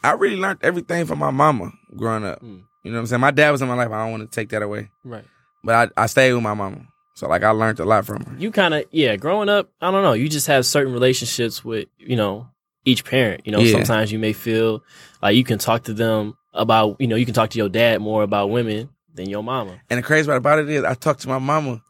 [0.03, 2.41] I really learned everything from my mama growing up.
[2.41, 2.63] Mm.
[2.83, 3.21] You know what I'm saying?
[3.21, 3.91] My dad was in my life.
[3.91, 4.89] I don't want to take that away.
[5.03, 5.25] Right.
[5.63, 6.87] But I, I stayed with my mama.
[7.13, 8.35] So like I learned a lot from her.
[8.39, 9.15] You kind of yeah.
[9.15, 10.13] Growing up, I don't know.
[10.13, 12.47] You just have certain relationships with you know
[12.85, 13.45] each parent.
[13.45, 13.73] You know, Yeah.
[13.73, 14.83] sometimes you may feel
[15.21, 18.01] like you can talk to them about you know you can talk to your dad
[18.01, 19.79] more about women than your mama.
[19.89, 21.83] And the crazy part about it is I talked to my mama.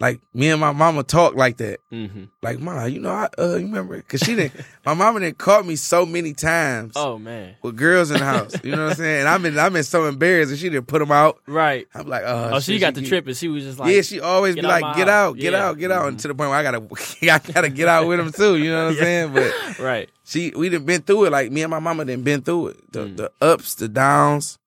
[0.00, 1.78] Like me and my mama talk like that.
[1.92, 2.24] Mm-hmm.
[2.42, 4.02] Like, ma, you know, I uh, you remember?
[4.02, 4.60] Cause she didn't.
[4.84, 7.54] my mama didn't caught me so many times Oh man.
[7.62, 8.54] with girls in the house.
[8.64, 9.20] You know what I'm saying?
[9.20, 11.38] And I've been, I've been so embarrassed, and she didn't put them out.
[11.46, 11.86] Right.
[11.94, 14.02] I'm like, uh, Oh, she shit, got the trip, and she was just like, yeah,
[14.02, 15.64] she always be like, get out, get Yeah.
[15.68, 16.22] out, get out, and Mhm.
[16.22, 16.82] to the point where I gotta,
[17.22, 18.56] I gotta get out with them too.
[18.56, 19.32] You know what I'm saying?
[19.32, 20.10] But right.
[20.24, 21.30] she, we done been through it.
[21.30, 22.92] Like me and my mama done been through it.
[22.92, 23.16] The, Mm.
[23.16, 24.58] the ups, the downs,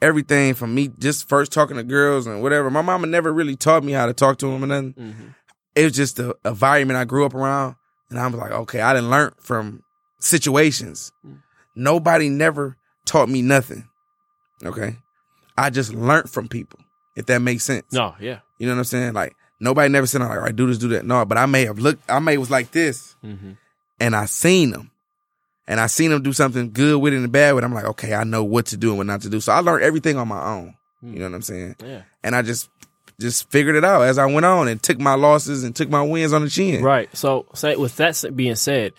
[0.00, 2.70] everything from me just first talking to girls and whatever.
[2.70, 4.94] My mama never really taught me how to talk to them and nothing.
[4.94, 5.28] Mm-hmm.
[5.74, 7.76] It was just the environment I grew up around,
[8.10, 9.82] and I was like, okay, I didn't learn from
[10.20, 11.12] situations.
[11.26, 11.42] Mm.
[11.76, 13.88] Nobody never taught me nothing.
[14.64, 14.96] Okay,
[15.56, 16.80] I just learned from people.
[17.16, 17.92] If that makes sense.
[17.92, 18.40] No, yeah.
[18.58, 19.12] You know what I'm saying?
[19.12, 21.64] Like nobody never said, "Like, all right, do this, do that." No, but I may
[21.66, 22.08] have looked.
[22.10, 23.52] I may was like this, Mm-hmm.
[24.00, 24.90] and I seen them,
[25.68, 27.62] and I seen them do something good with it and bad with.
[27.62, 27.66] it.
[27.66, 29.40] I'm like, okay, I know what to do and what not to do.
[29.40, 30.74] So I learned everything on my own.
[31.02, 31.76] You know what I'm saying?
[31.84, 32.02] Yeah.
[32.24, 32.68] And I just
[33.20, 36.02] just figured it out as I went on and took my losses and took my
[36.02, 36.82] wins on the chin.
[36.82, 37.08] Right.
[37.16, 38.92] So, say with that being said,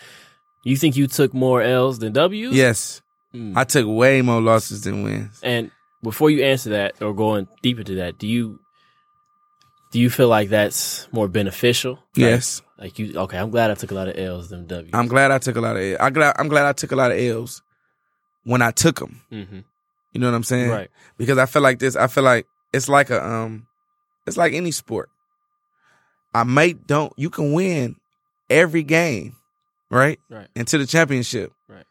[0.63, 2.53] you think you took more L's than W's?
[2.55, 3.01] Yes,
[3.33, 3.55] Mm.
[3.55, 5.39] I took way more losses than wins.
[5.43, 5.69] And
[6.01, 8.59] before you answer that or going deeper to that, do you
[9.91, 11.93] do you feel like that's more beneficial?
[11.93, 14.93] Like- Yes, Like you okay, I'm glad I took a lot of L's than W's.
[14.93, 15.81] I'm glad I took a lot of.
[15.83, 17.61] L- I glad I'm glad I took a lot of L's
[18.43, 19.21] when I took them.
[19.31, 19.59] mm-hmm.
[20.13, 20.69] You know what I'm saying?
[20.71, 20.89] Right.
[21.17, 21.95] because I feel like this.
[21.95, 23.67] I feel like it's like a um,
[24.25, 25.09] it's like any sport.
[26.33, 27.11] I might don't.
[27.17, 27.95] You can win
[28.49, 29.35] every game,
[29.89, 30.19] right?
[30.29, 30.47] Right.
[30.55, 31.85] Into the championship, Right.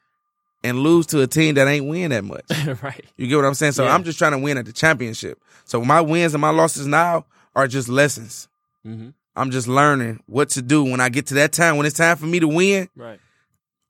[0.64, 2.44] And lose to a team that ain't win that much.
[2.82, 3.04] right.
[3.16, 3.72] You get what I'm saying?
[3.72, 3.94] So Yeah.
[3.94, 5.38] I'm just trying to win at the championship.
[5.64, 7.24] So my wins and my losses now
[7.58, 8.48] are just lessons.
[8.86, 9.10] Mm-hmm.
[9.36, 11.76] I'm just learning what to do when I get to that time.
[11.76, 13.20] When it's time for me to win, Right.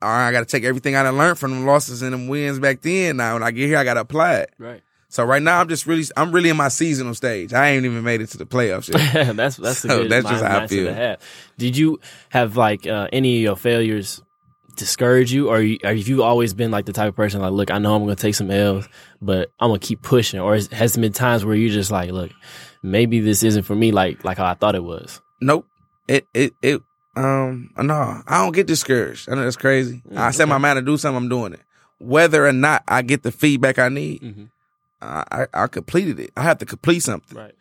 [0.01, 2.27] all right, I got to take everything I done learned from them losses and them
[2.27, 3.17] wins back then.
[3.17, 4.53] Now when I get here, I got to apply it.
[4.57, 4.81] Right.
[5.11, 7.51] So right now, I'm just really, I'm really in my seasonal stage.
[7.53, 9.35] I ain't even made it to the playoffs yet.
[9.35, 10.85] that's that's a So good that's mind, just how I feel.
[10.85, 11.19] to have.
[11.57, 14.21] Did you have like uh, any of your failures
[14.75, 17.51] discourage you, or, you, or have you always been like the type of person like,
[17.51, 18.87] look, I know I'm going to take some L's,
[19.21, 20.39] but I'm gonna keep pushing?
[20.39, 22.31] Or has there been times where you're just like, look,
[22.81, 25.21] maybe this isn't for me, like like how I thought it was?
[25.41, 25.65] Nope.
[26.07, 26.81] It it it
[27.15, 29.29] um no, I don't get discouraged.
[29.29, 30.01] I know that's crazy.
[30.09, 31.61] Mm, I set my mind to do something, I'm doing it.
[31.99, 34.43] Whether or not I get the feedback I need, Mm-hmm.
[35.01, 36.31] I, I I completed it.
[36.35, 37.37] I have to complete something.
[37.37, 37.53] Right,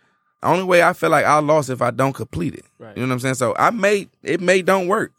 [0.42, 2.64] The only way I feel like I lost if I don't complete it.
[2.78, 3.34] right, You know what I'm saying?
[3.34, 5.12] So I may it may don't work,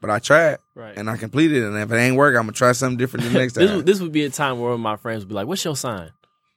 [0.00, 0.96] but I tried right.
[0.96, 1.66] and I completed it.
[1.66, 3.76] And if it ain't work, I'm gonna try something different the next this, time.
[3.78, 6.10] would- this would be a time where my friends would be like, "What's your sign?"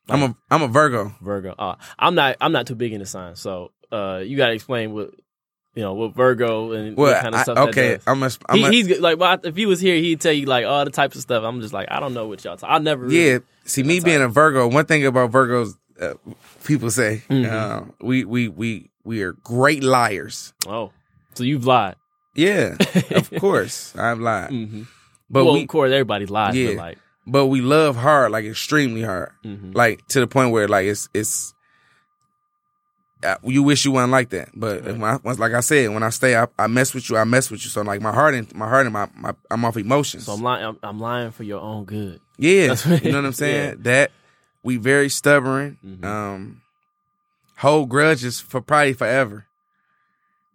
[0.10, 1.14] I'm a I'm a Virgo.
[1.22, 1.56] Virgo.
[1.58, 2.38] Uh, I'm not.
[2.42, 5.12] I'm not too big into signs, so uh, you got to explain what
[5.74, 7.58] you know what Virgo and Well, what kind of I- stuff.
[7.70, 8.08] okay, that does.
[8.08, 10.32] I'm a, I'm he, a he's good- like, well, if he was here, he'd tell
[10.34, 11.44] you like all the types of stuff.
[11.44, 12.56] I'm just like, I don't know what y'all.
[12.58, 12.70] Talk.
[12.72, 13.06] I never.
[13.06, 13.38] Really, yeah.
[13.66, 16.14] See, me being a Virgo, one thing about Virgos, uh,
[16.64, 17.50] people say Mhm.
[17.52, 20.54] uh, we we we we are great liars.
[20.68, 20.92] Oh,
[21.34, 21.96] so you've lied.
[22.36, 22.76] Yeah,
[23.12, 24.84] of course, I've lied, hmm
[25.30, 26.54] but well, we of course, everybody lies.
[26.56, 26.68] Yeah.
[26.68, 29.74] But like, but we love hard, like extremely hard, mhm.
[29.76, 31.54] like to the point where like it's it's.
[33.24, 34.92] Uh, you wish you wasn't like that, but Right.
[34.98, 37.18] when I, once, like I said, when I stay, I, I mess with you.
[37.18, 37.72] I mess with you.
[37.72, 40.26] So like my heart and my heart and my, my I'm off emotions.
[40.26, 40.66] so I'm lying.
[40.66, 42.20] I'm, I'm lying for your own good.
[42.38, 43.78] Yeah, you know what I'm saying.
[43.84, 44.12] That
[44.62, 45.78] we very stubborn.
[45.84, 46.04] Mhm.
[46.06, 46.62] Um,
[47.58, 49.48] hold grudges for probably forever,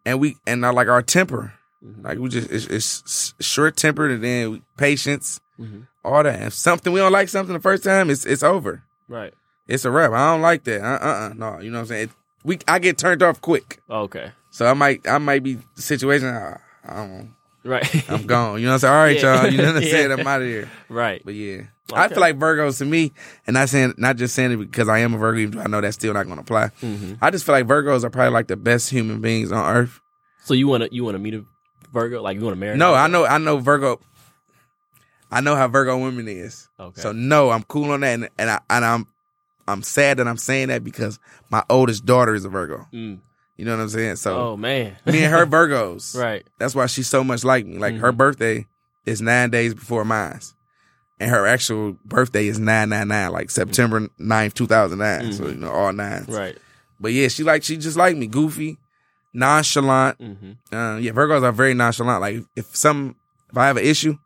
[0.06, 1.54] and we and I like our temper.
[1.84, 2.04] Mhm.
[2.04, 5.86] Like we just it's, it's short tempered, and then we, patience, Mhm.
[6.04, 6.42] all that.
[6.42, 8.82] If something we don't like something the first time, it's it's over.
[9.08, 9.34] Right.
[9.68, 10.12] It's a wrap.
[10.12, 10.80] I don't like that.
[10.82, 11.32] Uh uh uh.
[11.36, 12.02] No, you know what I'm saying.
[12.04, 12.10] It,
[12.44, 14.32] we I get turned off quick, Okay.
[14.50, 16.28] so I might I might be situation.
[16.28, 17.34] uh, I don't.
[17.62, 18.10] Right.
[18.10, 18.58] I'm gone.
[18.58, 18.94] You know what I'm saying.
[18.94, 19.42] All right, Yeah.
[19.42, 19.52] y'all.
[19.52, 20.08] You know what I'm saying.
[20.10, 20.16] Yeah.
[20.16, 20.70] I'm out of here.
[20.88, 21.20] right.
[21.22, 23.12] But yeah, I feel like Virgos to me,
[23.46, 25.66] and not saying not just saying it because I am a Virgo, even though I
[25.66, 26.68] know that's still not going to apply.
[26.80, 30.00] hmm I just feel like Virgos are probably like the best human beings on earth.
[30.42, 31.44] So you want to you want to meet a
[31.92, 32.22] Virgo?
[32.22, 32.78] Like you want to marry?
[32.78, 34.00] No, I know, I know Virgo.
[35.30, 36.68] I know how Virgo women is.
[36.78, 37.00] Okay.
[37.00, 39.06] So no, I'm cool on that, and, and I and I'm
[39.68, 41.18] I'm sad that I'm saying that because
[41.50, 42.86] my oldest daughter is a Virgo.
[42.92, 43.20] Mm.
[43.56, 44.16] You know what I'm saying?
[44.16, 44.96] So oh man.
[45.06, 46.18] me and her Virgos.
[46.20, 46.44] right.
[46.58, 47.78] That's why she's so much like me.
[47.78, 48.16] Like her Mhm.
[48.16, 48.66] birthday
[49.06, 50.40] is nine days before mine.
[51.20, 55.32] And her actual birthday is 999, like September 9th, 2009.
[55.34, 55.48] So, Mhm.
[55.50, 56.28] you know, all nines.
[56.28, 56.56] Right.
[56.98, 58.26] But yeah, she like, she just like me.
[58.26, 58.78] Goofy,
[59.34, 60.16] nonchalant.
[60.18, 62.20] hmm Uh, yeah, Virgos are very nonchalant.
[62.20, 63.16] Like if some,
[63.50, 64.16] if I have an issue,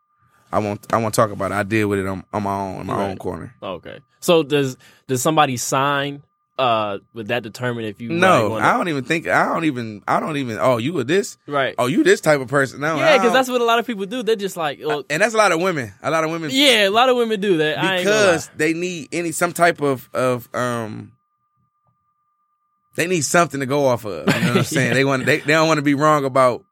[0.55, 1.55] I won't, I won't talk about it.
[1.55, 3.55] I deal with it on, on my own, in my own corner.
[3.63, 3.99] Okay.
[4.21, 6.23] So does does somebody sign?
[6.57, 10.03] Uh, would that determine if you No, wanna- I don't even think, I don't even,
[10.07, 11.37] I don't even, oh, you were this?
[11.49, 11.75] right?
[11.79, 12.81] Oh, you this type of person?
[12.81, 14.23] No, yeah, because that's what a lot of people do.
[14.23, 15.93] They're just like, well, and that's a lot of women.
[16.01, 17.77] A lot of women yeah, a lot of women do that.
[17.83, 21.11] I ain't gonna because they need any some type of of um
[22.95, 24.33] they need something to go off of.
[24.33, 24.89] You know what I'm saying?
[24.89, 24.95] Yeah.
[24.95, 26.65] They want they, they don't want to be wrong about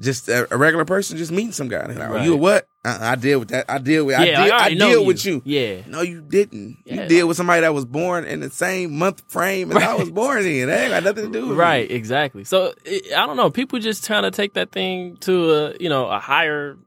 [0.00, 1.86] just a, a regular person just meeting some guy.
[1.86, 2.24] Like, Right.
[2.24, 2.68] You a what?
[2.84, 3.66] I deal with that.
[3.68, 4.14] I deal with.
[4.18, 5.42] yeah, I deal, I, I deal with you.
[5.44, 6.78] Yeah, No, you didn't.
[6.86, 7.02] Yeah.
[7.02, 10.10] You deal with somebody that was born in the same month frame as I was
[10.10, 10.68] born in.
[10.68, 11.62] That ain't got nothing to do with me.
[11.62, 12.44] right, exactly.
[12.44, 13.50] So it, I don't know.
[13.50, 16.78] People just trying to take that thing to a you know a higher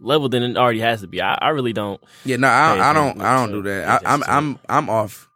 [0.00, 1.22] level than it already has to be.
[1.22, 2.02] I, I really don't.
[2.24, 3.20] Yeah, no, I, I don't.
[3.22, 4.04] I don't do that.
[4.04, 4.22] I, I'm.
[4.26, 4.58] I'm.
[4.68, 5.30] I'm off.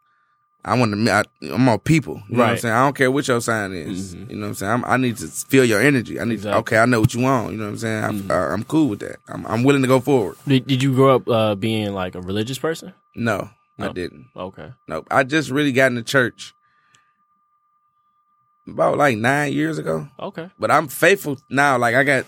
[0.63, 1.11] I want to.
[1.11, 2.21] I, I'm on people.
[2.29, 2.59] You know what I'm Right.
[2.61, 2.73] saying?
[2.75, 4.15] I don't care what your sign is.
[4.15, 4.29] Mhm.
[4.29, 4.71] You know what I'm saying?
[4.71, 6.19] I'm, I need to feel your energy.
[6.19, 6.35] I need.
[6.35, 6.59] Exactly.
[6.59, 7.51] Okay, I know what you want.
[7.51, 8.03] You know what I'm saying?
[8.03, 8.29] I'm, Mhm.
[8.31, 9.17] uh, I'm cool with that.
[9.27, 10.37] I'm, I'm willing to go forward.
[10.47, 12.93] Did, did you grow up uh, being like a religious person?
[13.15, 14.27] No, I didn't.
[14.35, 14.71] Okay.
[14.87, 15.07] Nope.
[15.09, 16.53] I just really got into church
[18.67, 20.07] about like nine years ago.
[20.19, 20.49] Okay.
[20.59, 21.77] But I'm faithful now.
[21.77, 22.25] Like I got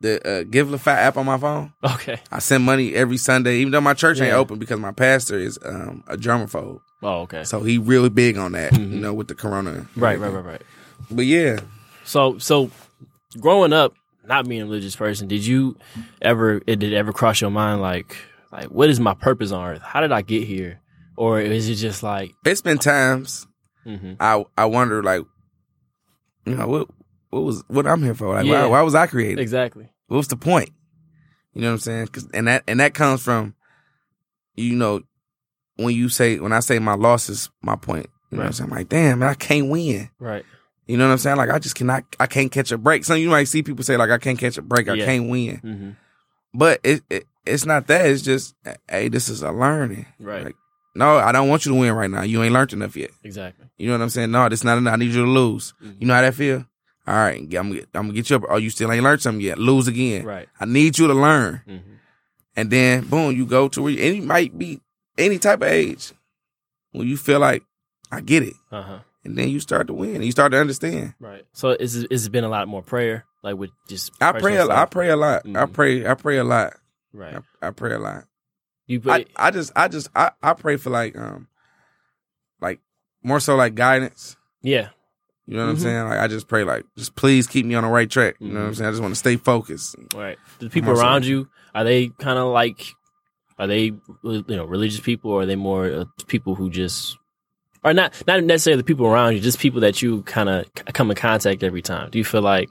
[0.00, 1.72] the uh, Givelify app on my phone.
[1.82, 2.20] Okay.
[2.30, 5.58] I send money every Sunday, even though my church ain't open because my pastor is
[5.64, 6.80] um, a germaphobe.
[7.02, 7.44] Oh, okay.
[7.44, 8.92] So he really big on that, Mhm.
[8.92, 9.86] you know, with the corona.
[9.96, 10.62] Right, right, right, right.
[11.10, 11.60] But yeah,
[12.04, 12.70] So, so
[13.38, 13.94] growing up,
[14.26, 15.76] not being a religious person, did you
[16.20, 16.60] ever?
[16.66, 18.16] It did ever cross your mind like,
[18.52, 19.82] like, what is my purpose on earth?
[19.82, 20.80] How did I get here?
[21.16, 23.46] Or is it just like, it's been times
[23.84, 25.22] hmm I I wonder like,
[26.46, 26.88] you know, what
[27.30, 28.34] what was what I'm here for?
[28.34, 28.62] Like, Yeah.
[28.62, 29.38] why, why was I created?
[29.38, 29.88] exactly?
[30.08, 30.70] What was the point?
[31.54, 32.06] You know what I'm saying?
[32.08, 33.54] 'Cause- and that and that comes from,
[34.54, 35.00] you know,
[35.82, 38.06] when you say when I say my loss is my point.
[38.30, 38.70] You know what I'm saying?
[38.70, 40.08] I'm like, damn, man, I can't win.
[40.20, 40.44] Right.
[40.86, 41.36] You know what I'm saying?
[41.36, 43.04] Like I just cannot, I can't catch a break.
[43.04, 45.04] Some you might see people say like I can't catch a break, I Yeah.
[45.06, 45.56] can't win.
[45.56, 45.90] hmm
[46.54, 48.06] But it, it it's not that.
[48.06, 48.54] It's just,
[48.88, 50.06] hey, this is a learning.
[50.20, 50.44] Right.
[50.44, 50.56] Like,
[50.94, 52.22] no, I don't want you to win right now.
[52.22, 53.10] You ain't learned enough yet.
[53.24, 53.66] Exactly.
[53.78, 54.30] You know what I'm saying?
[54.30, 54.92] No, this not enough.
[54.94, 55.72] I need you to lose.
[55.82, 55.96] Mhm.
[56.00, 56.66] You know how that feel?
[57.06, 58.44] All right, I'm gonna, get, I'm gonna get you up.
[58.48, 59.58] Oh, you still ain't learned something yet.
[59.58, 60.24] Lose again.
[60.24, 60.48] Right.
[60.60, 61.62] I need you to learn.
[61.66, 61.76] hmm
[62.56, 64.80] And then boom, you go to where you, and you might be
[65.20, 66.12] any type of age
[66.92, 67.62] when you feel like
[68.10, 68.54] I get it.
[68.72, 68.98] Uh huh.
[69.24, 71.14] And then you start to win and you start to understand.
[71.20, 71.44] Right.
[71.52, 73.26] So it's it's been a lot more prayer.
[73.42, 74.56] Like with just I pray.
[74.56, 75.42] A, I pray a lot.
[75.44, 75.72] I Mhm.
[75.72, 76.06] pray.
[76.06, 76.74] I pray a lot.
[77.12, 77.36] Right.
[77.62, 78.24] I, I pray a lot.
[78.86, 79.26] You I, pray.
[79.36, 81.48] I just I just I, I pray for like um
[82.60, 82.80] like
[83.22, 84.36] more so like guidance.
[84.62, 84.88] yeah.
[85.46, 85.74] You know what Mhm.
[85.74, 86.04] I'm saying?
[86.04, 88.36] Like I just pray like just please keep me on the right track.
[88.38, 88.76] You know what I'm Mhm.
[88.76, 88.88] saying?
[88.88, 89.96] I just want to stay focused.
[90.14, 90.38] Right.
[90.60, 92.94] The people around you are they kind of like
[93.60, 93.92] are they
[94.24, 97.16] you know religious people or are they more uh, people who just
[97.84, 101.10] or not not necessarily the people around you, just people that you kind of come
[101.10, 102.10] in contact every time.
[102.10, 102.68] Do you feel like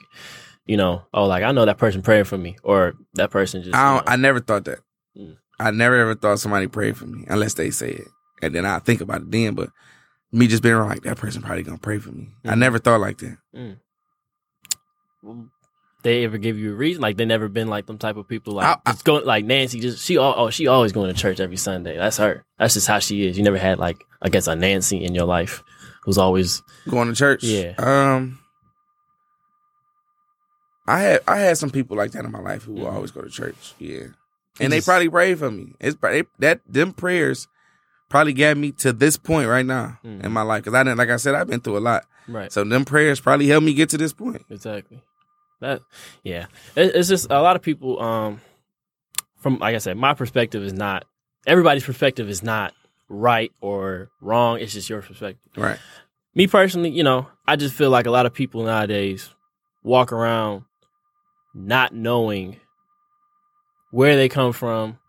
[0.66, 3.76] you know, oh, like I know that person praying for me, or that person just.
[3.76, 4.80] I you don't, know- I never thought that.
[5.18, 5.38] Mm.
[5.60, 8.08] I never ever thought somebody prayed for me unless they say it,
[8.44, 9.56] and then I think about it then.
[9.56, 9.70] But
[10.32, 12.30] me just being around like that person probably gonna pray for me.
[12.46, 12.60] I Mhm.
[12.60, 13.38] never thought like that.
[16.04, 17.02] They ever give you a reason?
[17.02, 18.54] Like they never been like them type of people.
[18.56, 19.80] Like I- just going like Nancy.
[19.80, 21.98] Just she al- oh she always going to church every Sunday.
[21.98, 22.44] That's her.
[22.58, 23.38] That's just how she is.
[23.38, 25.64] You never had like I guess a Nancy in your life
[26.04, 27.44] who's always Going to church.
[27.44, 27.74] Yeah.
[27.78, 28.40] Um.
[30.88, 32.92] I had I had some people like that in my life who Mhm.
[32.92, 33.74] always go to church.
[33.78, 34.08] Yeah,
[34.60, 35.74] and they probably prayed for me.
[35.80, 37.48] It's probably that them prayers
[38.10, 40.24] probably got me to this point right now Mhm.
[40.26, 42.06] in my life because I didn't like I said I've been through a lot.
[42.28, 42.52] right.
[42.52, 44.44] So them prayers probably helped me get to this point.
[44.50, 45.00] Exactly.
[45.62, 45.82] That
[46.24, 46.46] yeah.
[46.76, 48.02] It, it's just a lot of people.
[48.02, 48.42] Um,
[49.38, 51.06] from like I said, my perspective is not
[51.46, 52.74] everybody's perspective is not
[53.08, 54.60] right or wrong.
[54.60, 55.52] It's just your perspective.
[55.56, 55.80] Right.
[56.36, 59.30] me personally, you know, I just feel like a lot of people nowadays
[59.84, 60.64] walk around
[61.54, 62.58] not knowing
[63.92, 65.00] where they come from,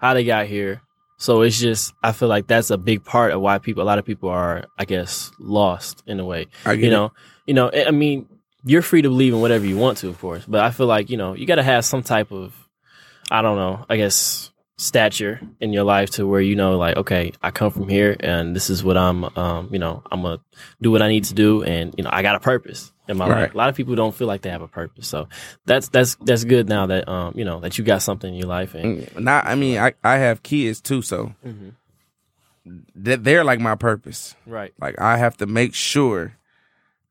[0.00, 0.82] how they got here.
[1.18, 3.98] So it's just I feel like that's a big part of why people a lot
[3.98, 6.46] of people are I guess lost in a way.
[6.64, 6.90] You it.
[6.90, 7.12] know,
[7.46, 8.26] you know, I mean,
[8.64, 11.10] you're free to believe in whatever you want to, of course, but I feel like,
[11.10, 12.54] you know, you got to have some type of
[13.30, 17.32] I don't know, I guess stature in your life to where you know like okay
[17.42, 20.38] i come from here and this is what i'm um you know i'm gonna
[20.80, 23.28] do what i need to do and you know i got a purpose in my
[23.28, 23.40] Right.
[23.42, 25.28] life a lot of people don't feel like they have a purpose so
[25.66, 28.48] that's that's that's good now that um you know that you got something in your
[28.48, 31.74] life and Mm, Not, I mean, I, I have kids too, so Mhm.
[32.94, 34.34] that they're like my purpose.
[34.46, 36.36] right Like I have to make sure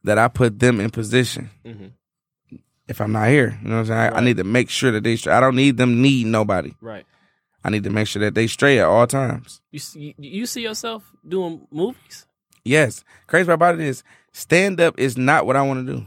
[0.04, 1.50] that I put them in position.
[1.66, 1.92] Mhm.
[2.88, 4.14] If I'm not here, you know what I'm saying.
[4.14, 5.16] I, I need to make sure that they.
[5.16, 5.36] Straight.
[5.36, 6.74] I don't need them need nobody.
[6.82, 7.06] right
[7.64, 9.62] I need to make sure that they straight at all times.
[9.70, 12.26] you see, you see yourself doing movies
[12.64, 13.04] Yes.
[13.28, 16.06] Crazy part about it is stand up is not what I want to do.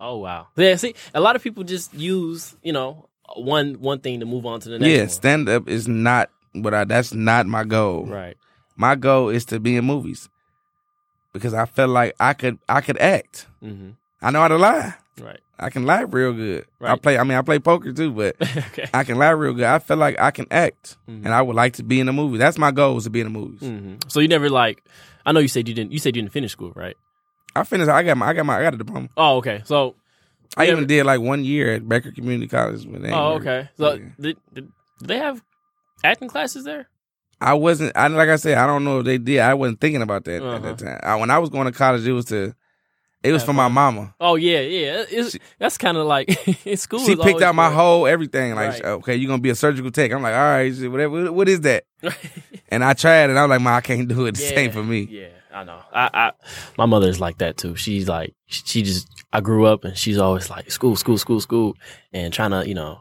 [0.00, 4.20] oh wow yeah see a lot of people just use you know one one thing
[4.20, 6.84] to move on to the next yeah, stand up is not what I.
[6.84, 8.06] That's not my goal.
[8.06, 8.36] right
[8.76, 10.28] My goal is to be in movies
[11.32, 12.58] because I felt like I could.
[12.68, 13.46] I could act.
[13.60, 14.94] hmm I know how to lie.
[15.20, 16.66] right I can lie real good.
[16.80, 17.18] I play.
[17.18, 19.64] I mean, I play poker too, but okay I can lie real good.
[19.64, 21.24] I feel like I can act, Mhm.
[21.24, 22.38] and I would like to be in a movie.
[22.38, 23.60] That's my goal is to be in the movies.
[23.60, 24.82] hmm so you never like
[25.26, 26.96] i know you said you didn't you said you didn't finish school right
[27.56, 27.90] I finished.
[27.90, 28.28] I got my.
[28.28, 28.58] I got my.
[28.58, 29.08] I got a diploma.
[29.16, 29.96] oh okay so
[30.56, 32.84] I even did like one year at Becker Community College.
[32.90, 33.68] They Oh, okay.
[33.78, 34.04] So Yeah.
[34.18, 35.42] did, did they have
[36.02, 36.88] acting classes there?
[37.40, 37.96] I wasn't.
[37.96, 38.58] I like I said.
[38.58, 39.40] I don't know if they did.
[39.40, 40.56] I wasn't thinking about that Uh-huh.
[40.56, 41.00] at that time.
[41.02, 42.54] I, when I was going to college, it was to.
[43.20, 44.14] It was for my mama.
[44.20, 45.04] Oh yeah, yeah.
[45.08, 46.28] She- that's kind of like
[46.66, 47.00] in school.
[47.00, 48.54] She picked out my whole everything.
[48.54, 48.84] Like, Right.
[48.84, 50.12] okay, you're gonna be a surgical tech.
[50.12, 51.32] I'm like, all right, whatever.
[51.32, 51.84] What is that?
[52.70, 54.32] And I tried, and I'm like, ma, I can't do it.
[54.36, 55.08] The same for me.
[55.10, 55.80] Yeah, I know.
[55.92, 56.32] I, I
[56.76, 57.74] my mother's like that too.
[57.76, 59.08] She's like she just.
[59.32, 61.76] I grew up and she's always like school, school, school, school,
[62.12, 63.00] and trying to you know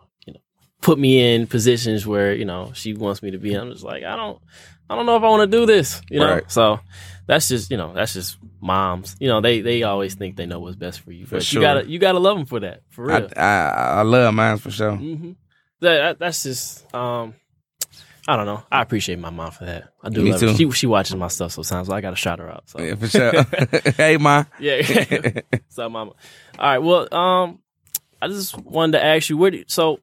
[0.81, 3.53] put me in positions where you know she wants me to be.
[3.53, 4.39] I'm just like I don't.
[4.89, 6.35] I don't know if I want to do this, you know.
[6.35, 6.49] Right.
[6.51, 6.79] So
[7.25, 9.17] that's just you know that's just moms.
[9.19, 11.61] You know they they always think they know what's best for you, For but sure.
[11.61, 13.27] you gotta you gotta love them for that for real.
[13.35, 13.69] I, I
[13.99, 14.95] I love mine for sure.
[14.95, 15.31] hmm
[15.81, 17.33] That, that- that's just um,
[18.29, 18.63] I don't know.
[18.71, 19.89] I appreciate my mom for that.
[20.01, 20.47] I do Me love her.
[20.47, 20.55] too.
[20.55, 22.69] She she watches my stuff sometimes, so I gotta shout her out.
[22.69, 23.43] So Yeah, for sure.
[23.97, 24.45] hey, ma.
[24.57, 24.81] yeah,
[25.67, 26.11] so mama.
[26.57, 27.59] All right, well, um,
[28.21, 29.99] I just wanted to ask you where do so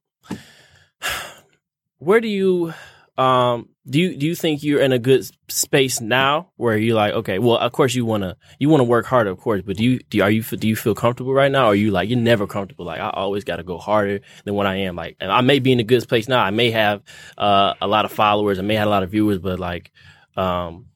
[1.98, 2.72] where do you
[3.16, 7.14] um do you do you think you're in a good space now where you're like
[7.14, 9.76] okay well of course you want to you want to work harder of course but
[9.76, 12.09] do you do are you do you feel comfortable right now or are you like
[12.09, 15.16] you're never comfortable like I always got to go harder than what I am like
[15.20, 17.02] and I may be in a good space now I may have
[17.38, 19.92] uh a lot of followers I may have a lot of viewers but like
[20.36, 20.86] um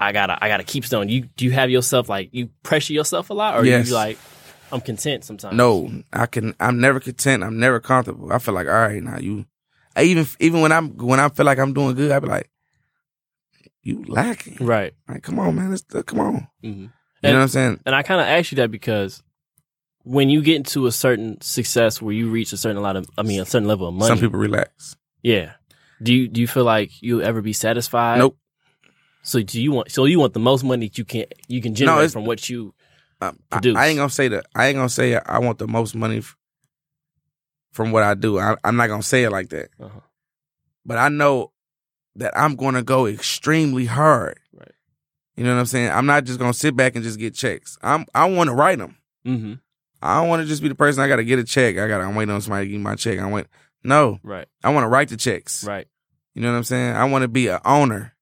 [0.00, 3.30] I gotta I gotta keep stone you do you have yourself like you pressure yourself
[3.30, 3.88] a lot or Yes.
[3.88, 4.18] you like
[4.72, 6.54] I'm content sometimes No, I can.
[6.60, 7.42] I'm never content.
[7.42, 8.30] I'm never comfortable.
[8.30, 9.46] I feel like, all right, now you.
[9.98, 12.50] I even even when I'm when I feel like I'm doing good, I be like,
[13.82, 14.56] you lacking.
[14.64, 15.70] right Like, come on, man.
[15.70, 16.48] Let's come on.
[16.62, 16.90] hmm You
[17.22, 17.80] know what I'm saying?
[17.86, 19.22] and I kind of asked you that because
[20.04, 23.22] when you get into a certain success where you reach a certain lot of, I
[23.22, 24.08] mean, a certain level of money.
[24.08, 24.96] Some people relax.
[25.22, 25.52] yeah.
[26.00, 28.18] Do you do you feel like you'll ever be satisfied?
[28.18, 28.38] Nope.
[29.22, 29.90] So do you want?
[29.90, 32.48] So you want the most money that you can you can generate it's- from what
[32.48, 32.72] you?
[33.20, 33.76] Um, I, Produce.
[33.76, 34.46] I ain't gonna say that.
[34.54, 36.18] I ain't gonna say I want the most money.
[36.18, 36.36] f-
[37.72, 38.38] from what I do.
[38.38, 40.00] I, I'm not gonna say it like that, Uh-huh.
[40.84, 41.52] but I know
[42.16, 44.38] that I'm gonna go extremely hard.
[44.52, 44.72] Right.
[45.36, 45.90] You know what I'm saying?
[45.90, 47.78] I'm not just gonna sit back and just get checks.
[47.82, 48.96] I'm I want to write them.
[49.26, 49.54] Mm-hmm.
[50.02, 51.76] I don't want to just be the person I got to get a check.
[51.76, 52.00] I got.
[52.00, 53.18] I'm waiting on somebody to give me my check.
[53.18, 53.46] I wait.
[53.84, 54.46] No, Right.
[54.62, 55.64] I want to write the checks.
[55.64, 55.86] Right.
[56.34, 56.94] You know what I'm saying?
[56.94, 58.14] I want to be an owner.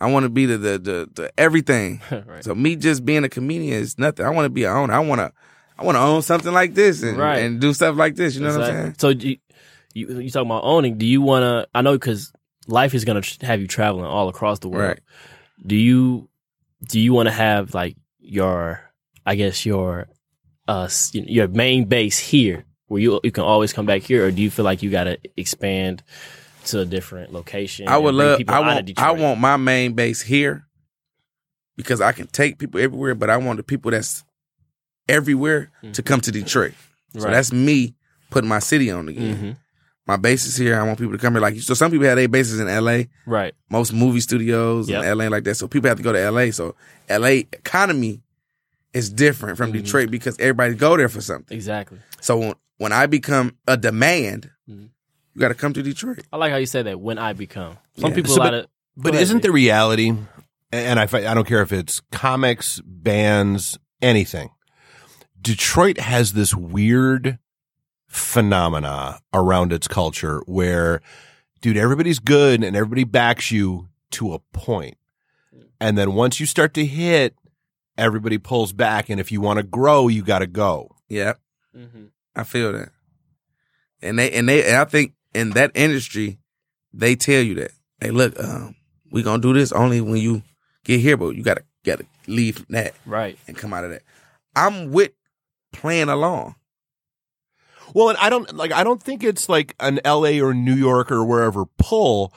[0.00, 2.00] I want to be the, the the the everything.
[2.10, 2.44] right.
[2.44, 4.24] So me just being a comedian is nothing.
[4.24, 4.92] I want to be an owner.
[4.94, 5.32] I want to
[5.78, 7.38] I want to own something like this and Right.
[7.42, 8.34] and do stuff like this.
[8.34, 8.94] You know what I'm saying?
[8.98, 9.36] So you,
[9.94, 10.98] you you talking about owning?
[10.98, 11.68] Do you want to?
[11.74, 12.32] I know because
[12.66, 14.88] life is gonna tr- have you traveling all across the world.
[14.88, 15.00] Right.
[15.64, 16.28] Do you
[16.88, 18.80] do you want to have like your
[19.24, 20.08] I guess your
[20.66, 24.42] uh your main base here where you you can always come back here, or do
[24.42, 26.02] you feel like you got to expand
[26.66, 27.88] to a different location?
[27.88, 28.38] I would love.
[28.38, 28.98] people I want.
[28.98, 30.66] I want my main base here
[31.76, 34.24] because I can take people everywhere, but I want the people that's
[35.08, 36.74] everywhere to come to Detroit.
[37.16, 37.94] So that's me
[38.30, 39.36] putting my city on again.
[39.36, 39.56] Mhm.
[40.06, 40.78] My base is here.
[40.78, 41.40] I want people to come here.
[41.42, 43.08] Like so, some people have their bases in L.A.
[43.26, 43.54] right.
[43.70, 45.02] Most movie studios Yep.
[45.02, 45.28] in L.A.
[45.28, 45.56] like that.
[45.56, 46.50] So people have to go to L.A.
[46.50, 46.74] So
[47.08, 47.40] L.A.
[47.52, 48.22] economy
[48.94, 49.84] is different from Mhm.
[49.84, 51.54] Detroit because everybody go there for something.
[51.54, 51.98] Exactly.
[52.22, 54.88] So when, when I become a demand, Mhm.
[55.34, 56.20] you got to come to Detroit.
[56.32, 56.98] I like how you said that.
[57.00, 58.16] When I become some Yeah.
[58.16, 59.42] people, So, a lot but- of But ahead, isn't Nick.
[59.44, 60.12] the reality,
[60.72, 64.48] and I, I don't care if it's comics, bands, anything,
[65.40, 67.38] Detroit has this weird
[68.06, 71.00] phenomena around its culture where,
[71.60, 74.96] dude, everybody's good and everybody backs you to a point.
[75.80, 77.34] And then once you start to hit,
[77.96, 79.08] everybody pulls back.
[79.08, 80.96] And if you want to grow, you got to go.
[81.08, 81.34] Yeah,
[81.74, 82.90] hmm I feel that.
[84.02, 86.38] And they and they and I think in that industry,
[86.92, 87.72] they tell you that.
[88.00, 88.76] Hey, look, um,
[89.10, 90.42] we gonna do this only when you
[90.84, 93.38] get here, but you gotta gotta leave that right.
[93.48, 94.02] and come out of that.
[94.54, 95.12] I'm with
[95.72, 96.54] playing along.
[97.94, 98.72] Well, and I don't like.
[98.72, 100.40] I don't think it's like an L.A.
[100.40, 102.34] or New York or wherever pull.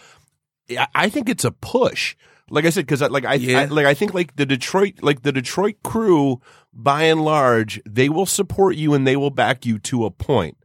[0.69, 2.15] I- I think it's a push.
[2.49, 3.61] Like I said, because like I, Yeah.
[3.61, 6.41] I like I think like the Detroit like the Detroit crew,
[6.73, 10.57] by and large, they will support you and they will back you to a point.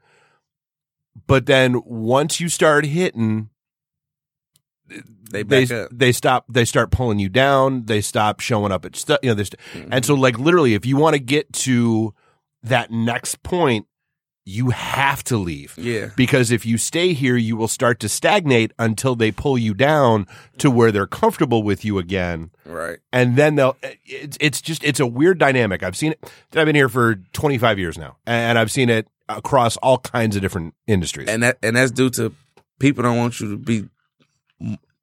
[1.27, 3.51] But then once you start hitting,
[5.31, 6.45] They they they stop.
[6.49, 7.87] They start pulling you down.
[7.87, 9.19] They stop showing up at stuff.
[9.23, 9.51] You know, there's
[9.91, 10.23] and so mm-hmm.
[10.23, 12.15] like literally, if you want to get to
[12.63, 13.87] that next point,
[14.49, 18.73] you have to leave Yeah, because if you stay here, you will start to stagnate
[18.79, 20.29] until they pull you down
[20.59, 22.51] to where they're comfortable with you again.
[22.65, 22.99] right.
[23.13, 25.83] And then they'll, it's, it's just, it's a weird dynamic.
[25.83, 26.33] I've seen it.
[26.55, 30.43] I've been here for 25 years now and I've seen it across all kinds of
[30.43, 31.29] different industries.
[31.29, 32.33] And that and that's due to
[32.79, 33.89] people don't want you to be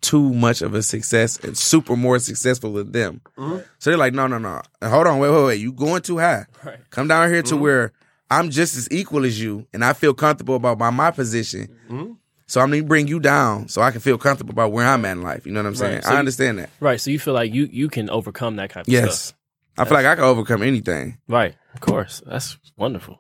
[0.03, 3.21] too much of a success and super more successful than them.
[3.37, 3.59] Mm-hmm.
[3.79, 4.61] So they're like, no, no, no.
[4.83, 5.61] Hold on, wait, wait, wait.
[5.61, 6.45] You going too high.
[6.63, 6.77] Right.
[6.91, 7.63] Come down here to Mm-hmm.
[7.63, 7.91] where
[8.29, 11.67] I'm just as equal as you, and I feel comfortable about my, my position.
[11.89, 12.11] Mm-hmm.
[12.45, 15.13] So I'm gonna bring you down so I can feel comfortable about where I'm at
[15.13, 15.45] in life.
[15.45, 15.95] You know what I'm saying?
[15.95, 16.03] Right.
[16.03, 16.69] So I understand that.
[16.79, 16.99] Right.
[17.01, 19.19] So you feel like you you can overcome that kind of Yes.
[19.19, 19.37] stuff.
[19.77, 21.17] I feel like I can overcome anything.
[21.27, 21.55] Right.
[21.73, 22.21] Of course.
[22.25, 23.19] That's wonderful.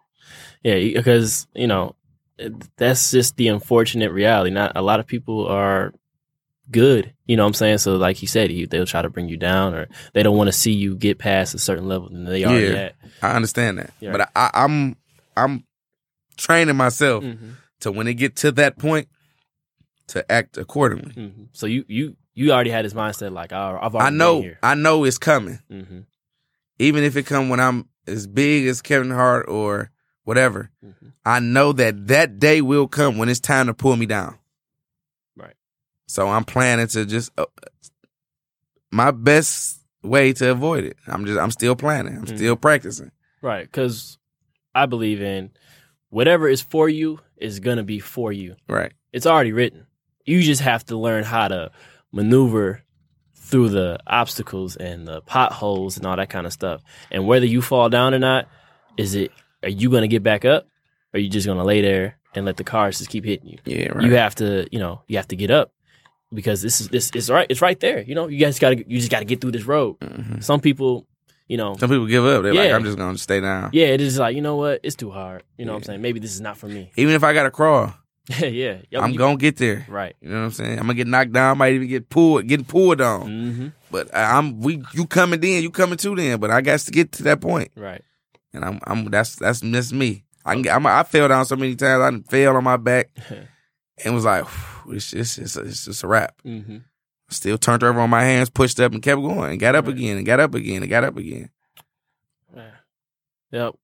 [0.63, 1.95] Yeah, because you know
[2.77, 4.51] that's just the unfortunate reality.
[4.51, 5.93] Not a lot of people are
[6.71, 7.13] good.
[7.25, 7.77] You know what I'm saying?
[7.79, 10.47] So like he said, you, they'll try to bring you down, or they don't want
[10.47, 12.73] to see you get past a certain level than they are Yeah.
[12.75, 12.95] at.
[13.21, 13.91] I understand that.
[13.99, 14.11] Yeah.
[14.11, 14.95] But I, I, I'm
[15.37, 15.63] I'm
[16.37, 17.49] training myself Mm-hmm.
[17.81, 19.07] to when it get to that point
[20.07, 21.11] to act accordingly.
[21.13, 24.51] hmm So you you you already had this mindset like oh, I've already I know.
[24.63, 25.59] I know it's coming.
[25.69, 26.01] hmm
[26.79, 29.91] Even if it come when I'm as big as Kevin Hart or
[30.23, 30.69] whatever.
[30.81, 30.91] hmm
[31.25, 34.37] I know that that day will come when it's time to pull me down.
[36.07, 37.45] So I'm planning to just uh,
[38.91, 40.97] my best way to avoid it.
[41.07, 42.17] I'm just I'm still planning.
[42.17, 42.35] I'm Mhm.
[42.35, 43.11] still practicing.
[43.41, 43.63] Right.
[43.65, 44.17] Because
[44.75, 45.51] I believe in
[46.09, 48.55] whatever is for you is gonna be for you.
[48.67, 48.93] Right.
[49.11, 49.85] it's already written.
[50.25, 51.71] You just have to learn how to
[52.11, 52.81] maneuver
[53.35, 56.81] through the obstacles and the potholes and all that kind of stuff.
[57.11, 58.47] And whether you fall down or not,
[58.97, 59.31] is it
[59.61, 60.65] are you going to get back up
[61.13, 63.47] or are you just going to lay there and let the cars just keep hitting
[63.49, 63.59] you?
[63.65, 64.03] Yeah, right.
[64.03, 65.71] You have to, you know, you have to get up
[66.33, 68.01] because this is this is right it's right there.
[68.01, 69.99] You know, you guys got to you just got to get through this road.
[69.99, 70.43] Mhm.
[70.43, 71.05] Some people,
[71.47, 72.43] you know, Some people give up.
[72.43, 73.69] They're like, I'm just gonna stay down.
[73.73, 74.79] yeah, it is like, you know what?
[74.83, 75.43] It's too hard.
[75.57, 76.01] You know what I'm saying?
[76.01, 76.91] Maybe this is not for me.
[76.97, 77.93] Even if I gotta crawl,
[78.39, 78.99] yeah, yeah.
[79.01, 79.85] I'm you- gonna get there.
[79.89, 80.15] Right.
[80.21, 80.79] You know what I'm saying?
[80.79, 81.51] I'm gonna get knocked down.
[81.51, 83.21] I might even get pulled, getting pulled on.
[83.27, 86.39] hmm But I'm we you coming then, you coming too then.
[86.39, 88.01] But I got to get to that point, Right.
[88.53, 90.23] and I'm I'm that's that's that's me.
[90.45, 92.01] I can I'm, I fell down so many times.
[92.25, 93.09] I fell on my back
[94.03, 96.35] and was like, "Whew, it's just it's, it's just a wrap.
[96.43, 96.77] hmm
[97.29, 99.95] Still turned over on my hands, pushed up, and kept going, and got up Right.
[99.95, 101.49] again, and got up again, and got up again.
[102.55, 102.71] Yeah.
[103.51, 103.75] Yep.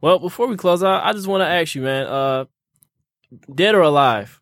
[0.00, 2.06] Well, before we close out, I just want to ask you, man.
[2.06, 2.44] Uh,
[3.52, 4.40] dead or alive,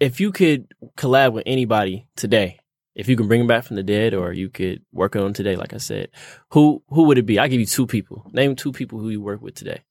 [0.00, 0.66] if you could
[0.98, 2.58] collab with anybody today,
[2.94, 5.56] if you can bring them back from the dead, or you could work on today,
[5.56, 6.08] like I said,
[6.50, 7.38] who who would it be?
[7.38, 8.28] I give you two people.
[8.32, 9.82] Name two people who you work with today,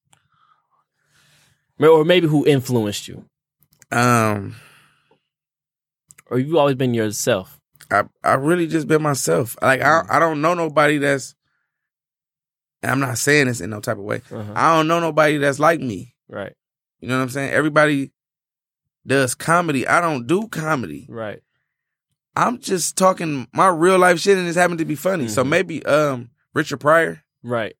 [1.79, 3.25] or maybe who influenced you,
[3.91, 4.55] Um,
[6.29, 7.59] or you've always been yourself.
[7.89, 9.57] I I really just been myself.
[9.61, 11.35] Like I I don't know nobody that's.
[12.81, 14.21] and I'm not saying this in no type of way.
[14.31, 14.53] Uh-huh.
[14.55, 16.15] I don't know nobody that's like me.
[16.29, 16.53] Right,
[17.01, 17.51] You know what I'm saying?
[17.51, 18.13] Everybody
[19.05, 19.85] does comedy.
[19.85, 21.05] I don't do comedy.
[21.09, 21.41] right,
[22.37, 25.27] I'm just talking my real life shit and it's happened to be funny.
[25.27, 25.49] So Mhm.
[25.49, 27.21] maybe um Richard Pryor.
[27.43, 27.75] right.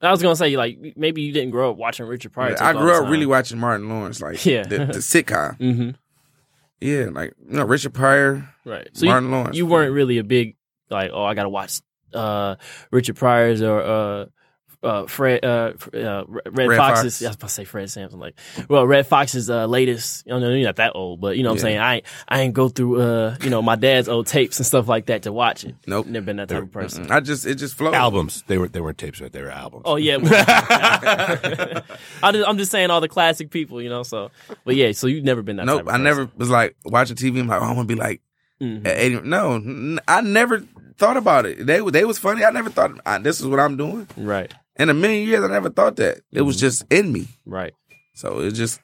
[0.00, 2.56] I was gonna say like maybe you didn't grow up watching Richard Pryor.
[2.60, 4.62] I grew up really watching Martin Lawrence, like Yeah.
[4.62, 5.56] the, the sitcom.
[5.56, 5.90] hmm
[6.80, 8.88] Yeah, like you know Richard Pryor, Right.
[8.92, 9.56] So you, Martin Lawrence.
[9.56, 10.56] you weren't really a big
[10.90, 11.80] like, oh, I gotta watch
[12.14, 12.56] uh
[12.90, 14.26] Richard Pryor's or uh
[14.82, 17.22] uh Fred uh, uh Redd, Redd Foxx's Foxx.
[17.22, 20.50] I was about to say Fred Sanford like well Redd Foxx's uh latest you know
[20.50, 22.68] you're not that old but you know what I'm saying I ain't, I ain't go
[22.68, 25.74] through uh you know my dad's old tapes and stuff like that to watch it
[25.86, 26.06] Nope.
[26.06, 27.10] never been that type of person Mm-mm.
[27.10, 27.94] I just it just flowed.
[27.94, 28.44] Albums.
[28.46, 29.32] They were they weren't tapes, right?
[29.32, 29.82] They were albums.
[29.84, 30.18] oh yeah
[32.22, 34.30] I just, I'm just saying all the classic people you know so
[34.64, 37.16] but yeah so you've never been that Nope, type of I never was like watching
[37.16, 37.40] TV.
[37.40, 38.20] I'm like, oh, I want to be like
[38.60, 38.86] Mhm.
[38.86, 39.20] 80.
[39.20, 40.64] No, I never
[40.96, 41.64] thought about it.
[41.64, 42.44] They they was funny.
[42.44, 44.08] I never thought I, this is what I'm doing.
[44.16, 46.20] right In a million years, I never thought that.
[46.32, 46.60] It was Mm-hmm.
[46.60, 47.28] just in me.
[47.46, 47.74] right
[48.14, 48.80] So it just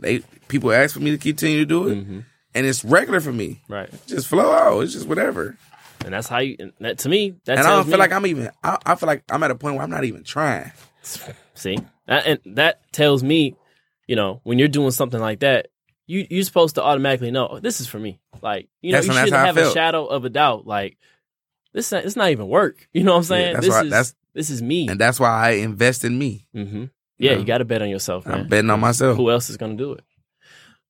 [0.00, 2.24] they people ask for me to continue to do it, Mhm.
[2.54, 3.62] and it's regular for me.
[3.68, 4.80] right Just flow out.
[4.82, 5.56] It's just whatever.
[6.04, 8.12] and that's how you and that to me that and I don't feel me- like
[8.12, 8.50] I'm even.
[8.62, 10.70] I, I feel like I'm at a point where I'm not even trying.
[11.54, 13.56] See, That- and that tells me,
[14.06, 15.68] you know, when you're doing something like that,
[16.06, 18.20] you you're supposed to automatically know oh, this is for me.
[18.42, 20.66] Like, you know, That's- you shouldn't have a shadow of a doubt.
[20.66, 20.98] Like,
[21.72, 22.86] this it's not even work.
[22.92, 23.54] You know what I'm saying?
[23.54, 24.86] that's this why- is that's- this is me.
[24.88, 26.46] And that's why I invest in me.
[26.52, 26.84] hmm
[27.18, 27.38] Yeah, Yeah.
[27.38, 28.40] you got to bet on yourself, man.
[28.42, 29.16] I'm betting on myself.
[29.16, 30.04] Who else is going to do it?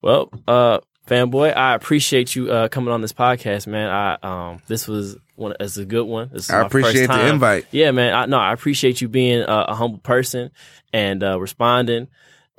[0.03, 3.89] Well, uh, fanboy, I appreciate you uh, coming on this podcast, man.
[3.89, 5.55] I um, this was one.
[5.61, 6.31] It's a good one.
[6.51, 7.67] I appreciate the invite.
[7.71, 8.13] Yeah, man.
[8.15, 10.51] I no, I appreciate you being a, a humble person
[10.93, 12.09] and uh, responding,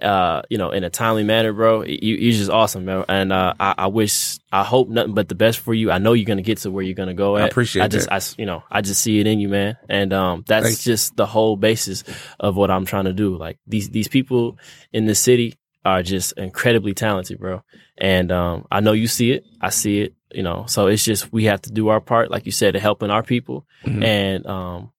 [0.01, 1.83] uh, you know, in a timely manner, bro.
[1.83, 3.03] You you're just awesome, man.
[3.09, 5.89] And uh, I, I wish, I hope nothing but the best for you.
[5.91, 7.41] I know you're gonna get to where you're gonna go At.
[7.41, 7.51] I at.
[7.51, 8.23] appreciate I just, that.
[8.37, 9.77] I you know, I just see it in you, man.
[9.89, 12.03] And um, that's Thank just the whole basis
[12.39, 13.35] of what I'm trying to do.
[13.37, 14.57] Like these these people
[14.93, 17.63] in the city are just incredibly talented, bro.
[17.97, 19.45] And um, I know you see it.
[19.61, 20.13] I see it.
[20.33, 22.79] You know, so it's just we have to do our part, like you said, to
[22.81, 24.03] helping our people Mhm.
[24.03, 24.91] and um,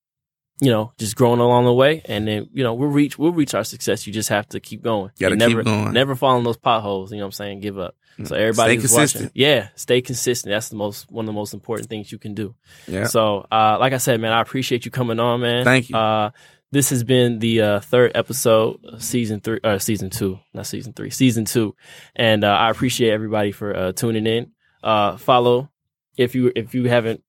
[0.60, 3.54] you know, just growing along the way, and then you know we'll reach we'll reach
[3.54, 4.06] our success.
[4.06, 5.10] You just have to keep going.
[5.20, 5.92] Gotta keep never, going.
[5.92, 7.12] Never fall in those potholes.
[7.12, 7.60] You know what I'm saying?
[7.60, 7.94] Give up.
[8.24, 8.38] So Mm.
[8.38, 9.24] everybody Stay who's consistent.
[9.26, 10.50] watching, yeah, stay consistent.
[10.50, 12.56] That's the most one of the most important things you can do.
[12.88, 13.04] Yeah.
[13.06, 15.64] So, uh, like I said, man, I appreciate you coming on, man.
[15.64, 15.96] Thank you.
[15.96, 16.30] Uh,
[16.72, 21.10] this has been the uh, third episode, season three, uh, season two, not season three,
[21.10, 21.76] season two,
[22.16, 24.50] and uh, I appreciate everybody for uh, tuning in.
[24.82, 25.70] Uh, follow
[26.16, 27.22] if you if you haven't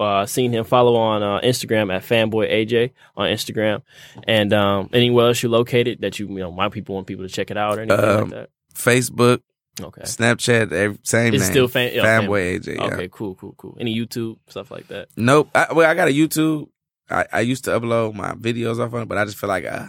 [0.00, 3.82] uh, seen him, follow on uh, Instagram at fanboy AJ on Instagram,
[4.26, 7.32] and um, anywhere else you're located that you you know my people want people to
[7.32, 8.50] check it out or anything like Um, that.
[8.74, 9.40] Facebook,
[9.80, 11.50] Okay, Snapchat, every, same it's name.
[11.50, 12.76] still fan, Fanboy AJ.
[12.76, 12.84] Yeah.
[12.94, 13.76] Okay, cool, cool, cool.
[13.80, 15.08] Any YouTube stuff like that?
[15.16, 15.48] Nope.
[15.54, 16.68] I, well, I got a YouTube.
[17.10, 19.64] I, I used to upload my videos off on it, but I just feel like
[19.64, 19.86] uh,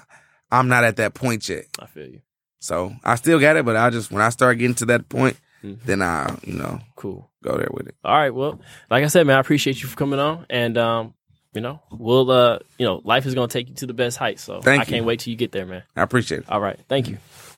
[0.52, 1.66] I'm not at that point yet.
[1.80, 2.22] I feel you.
[2.60, 5.38] So I still got it, but I just when I start getting to that point,
[5.66, 5.80] Mhm.
[5.86, 7.30] then I you know Cool.
[7.44, 7.96] go there with it.
[8.04, 8.34] All right.
[8.34, 8.60] Well,
[8.90, 11.14] like I said, man, I appreciate you for coming on, and um,
[11.54, 14.44] you know, we'll uh, you know, life is gonna take you to the best heights.
[14.44, 14.90] So Thank I you.
[14.98, 15.84] can't wait till you get there, man.
[15.96, 16.50] I appreciate it.
[16.50, 16.80] All right.
[16.90, 17.18] Thank you.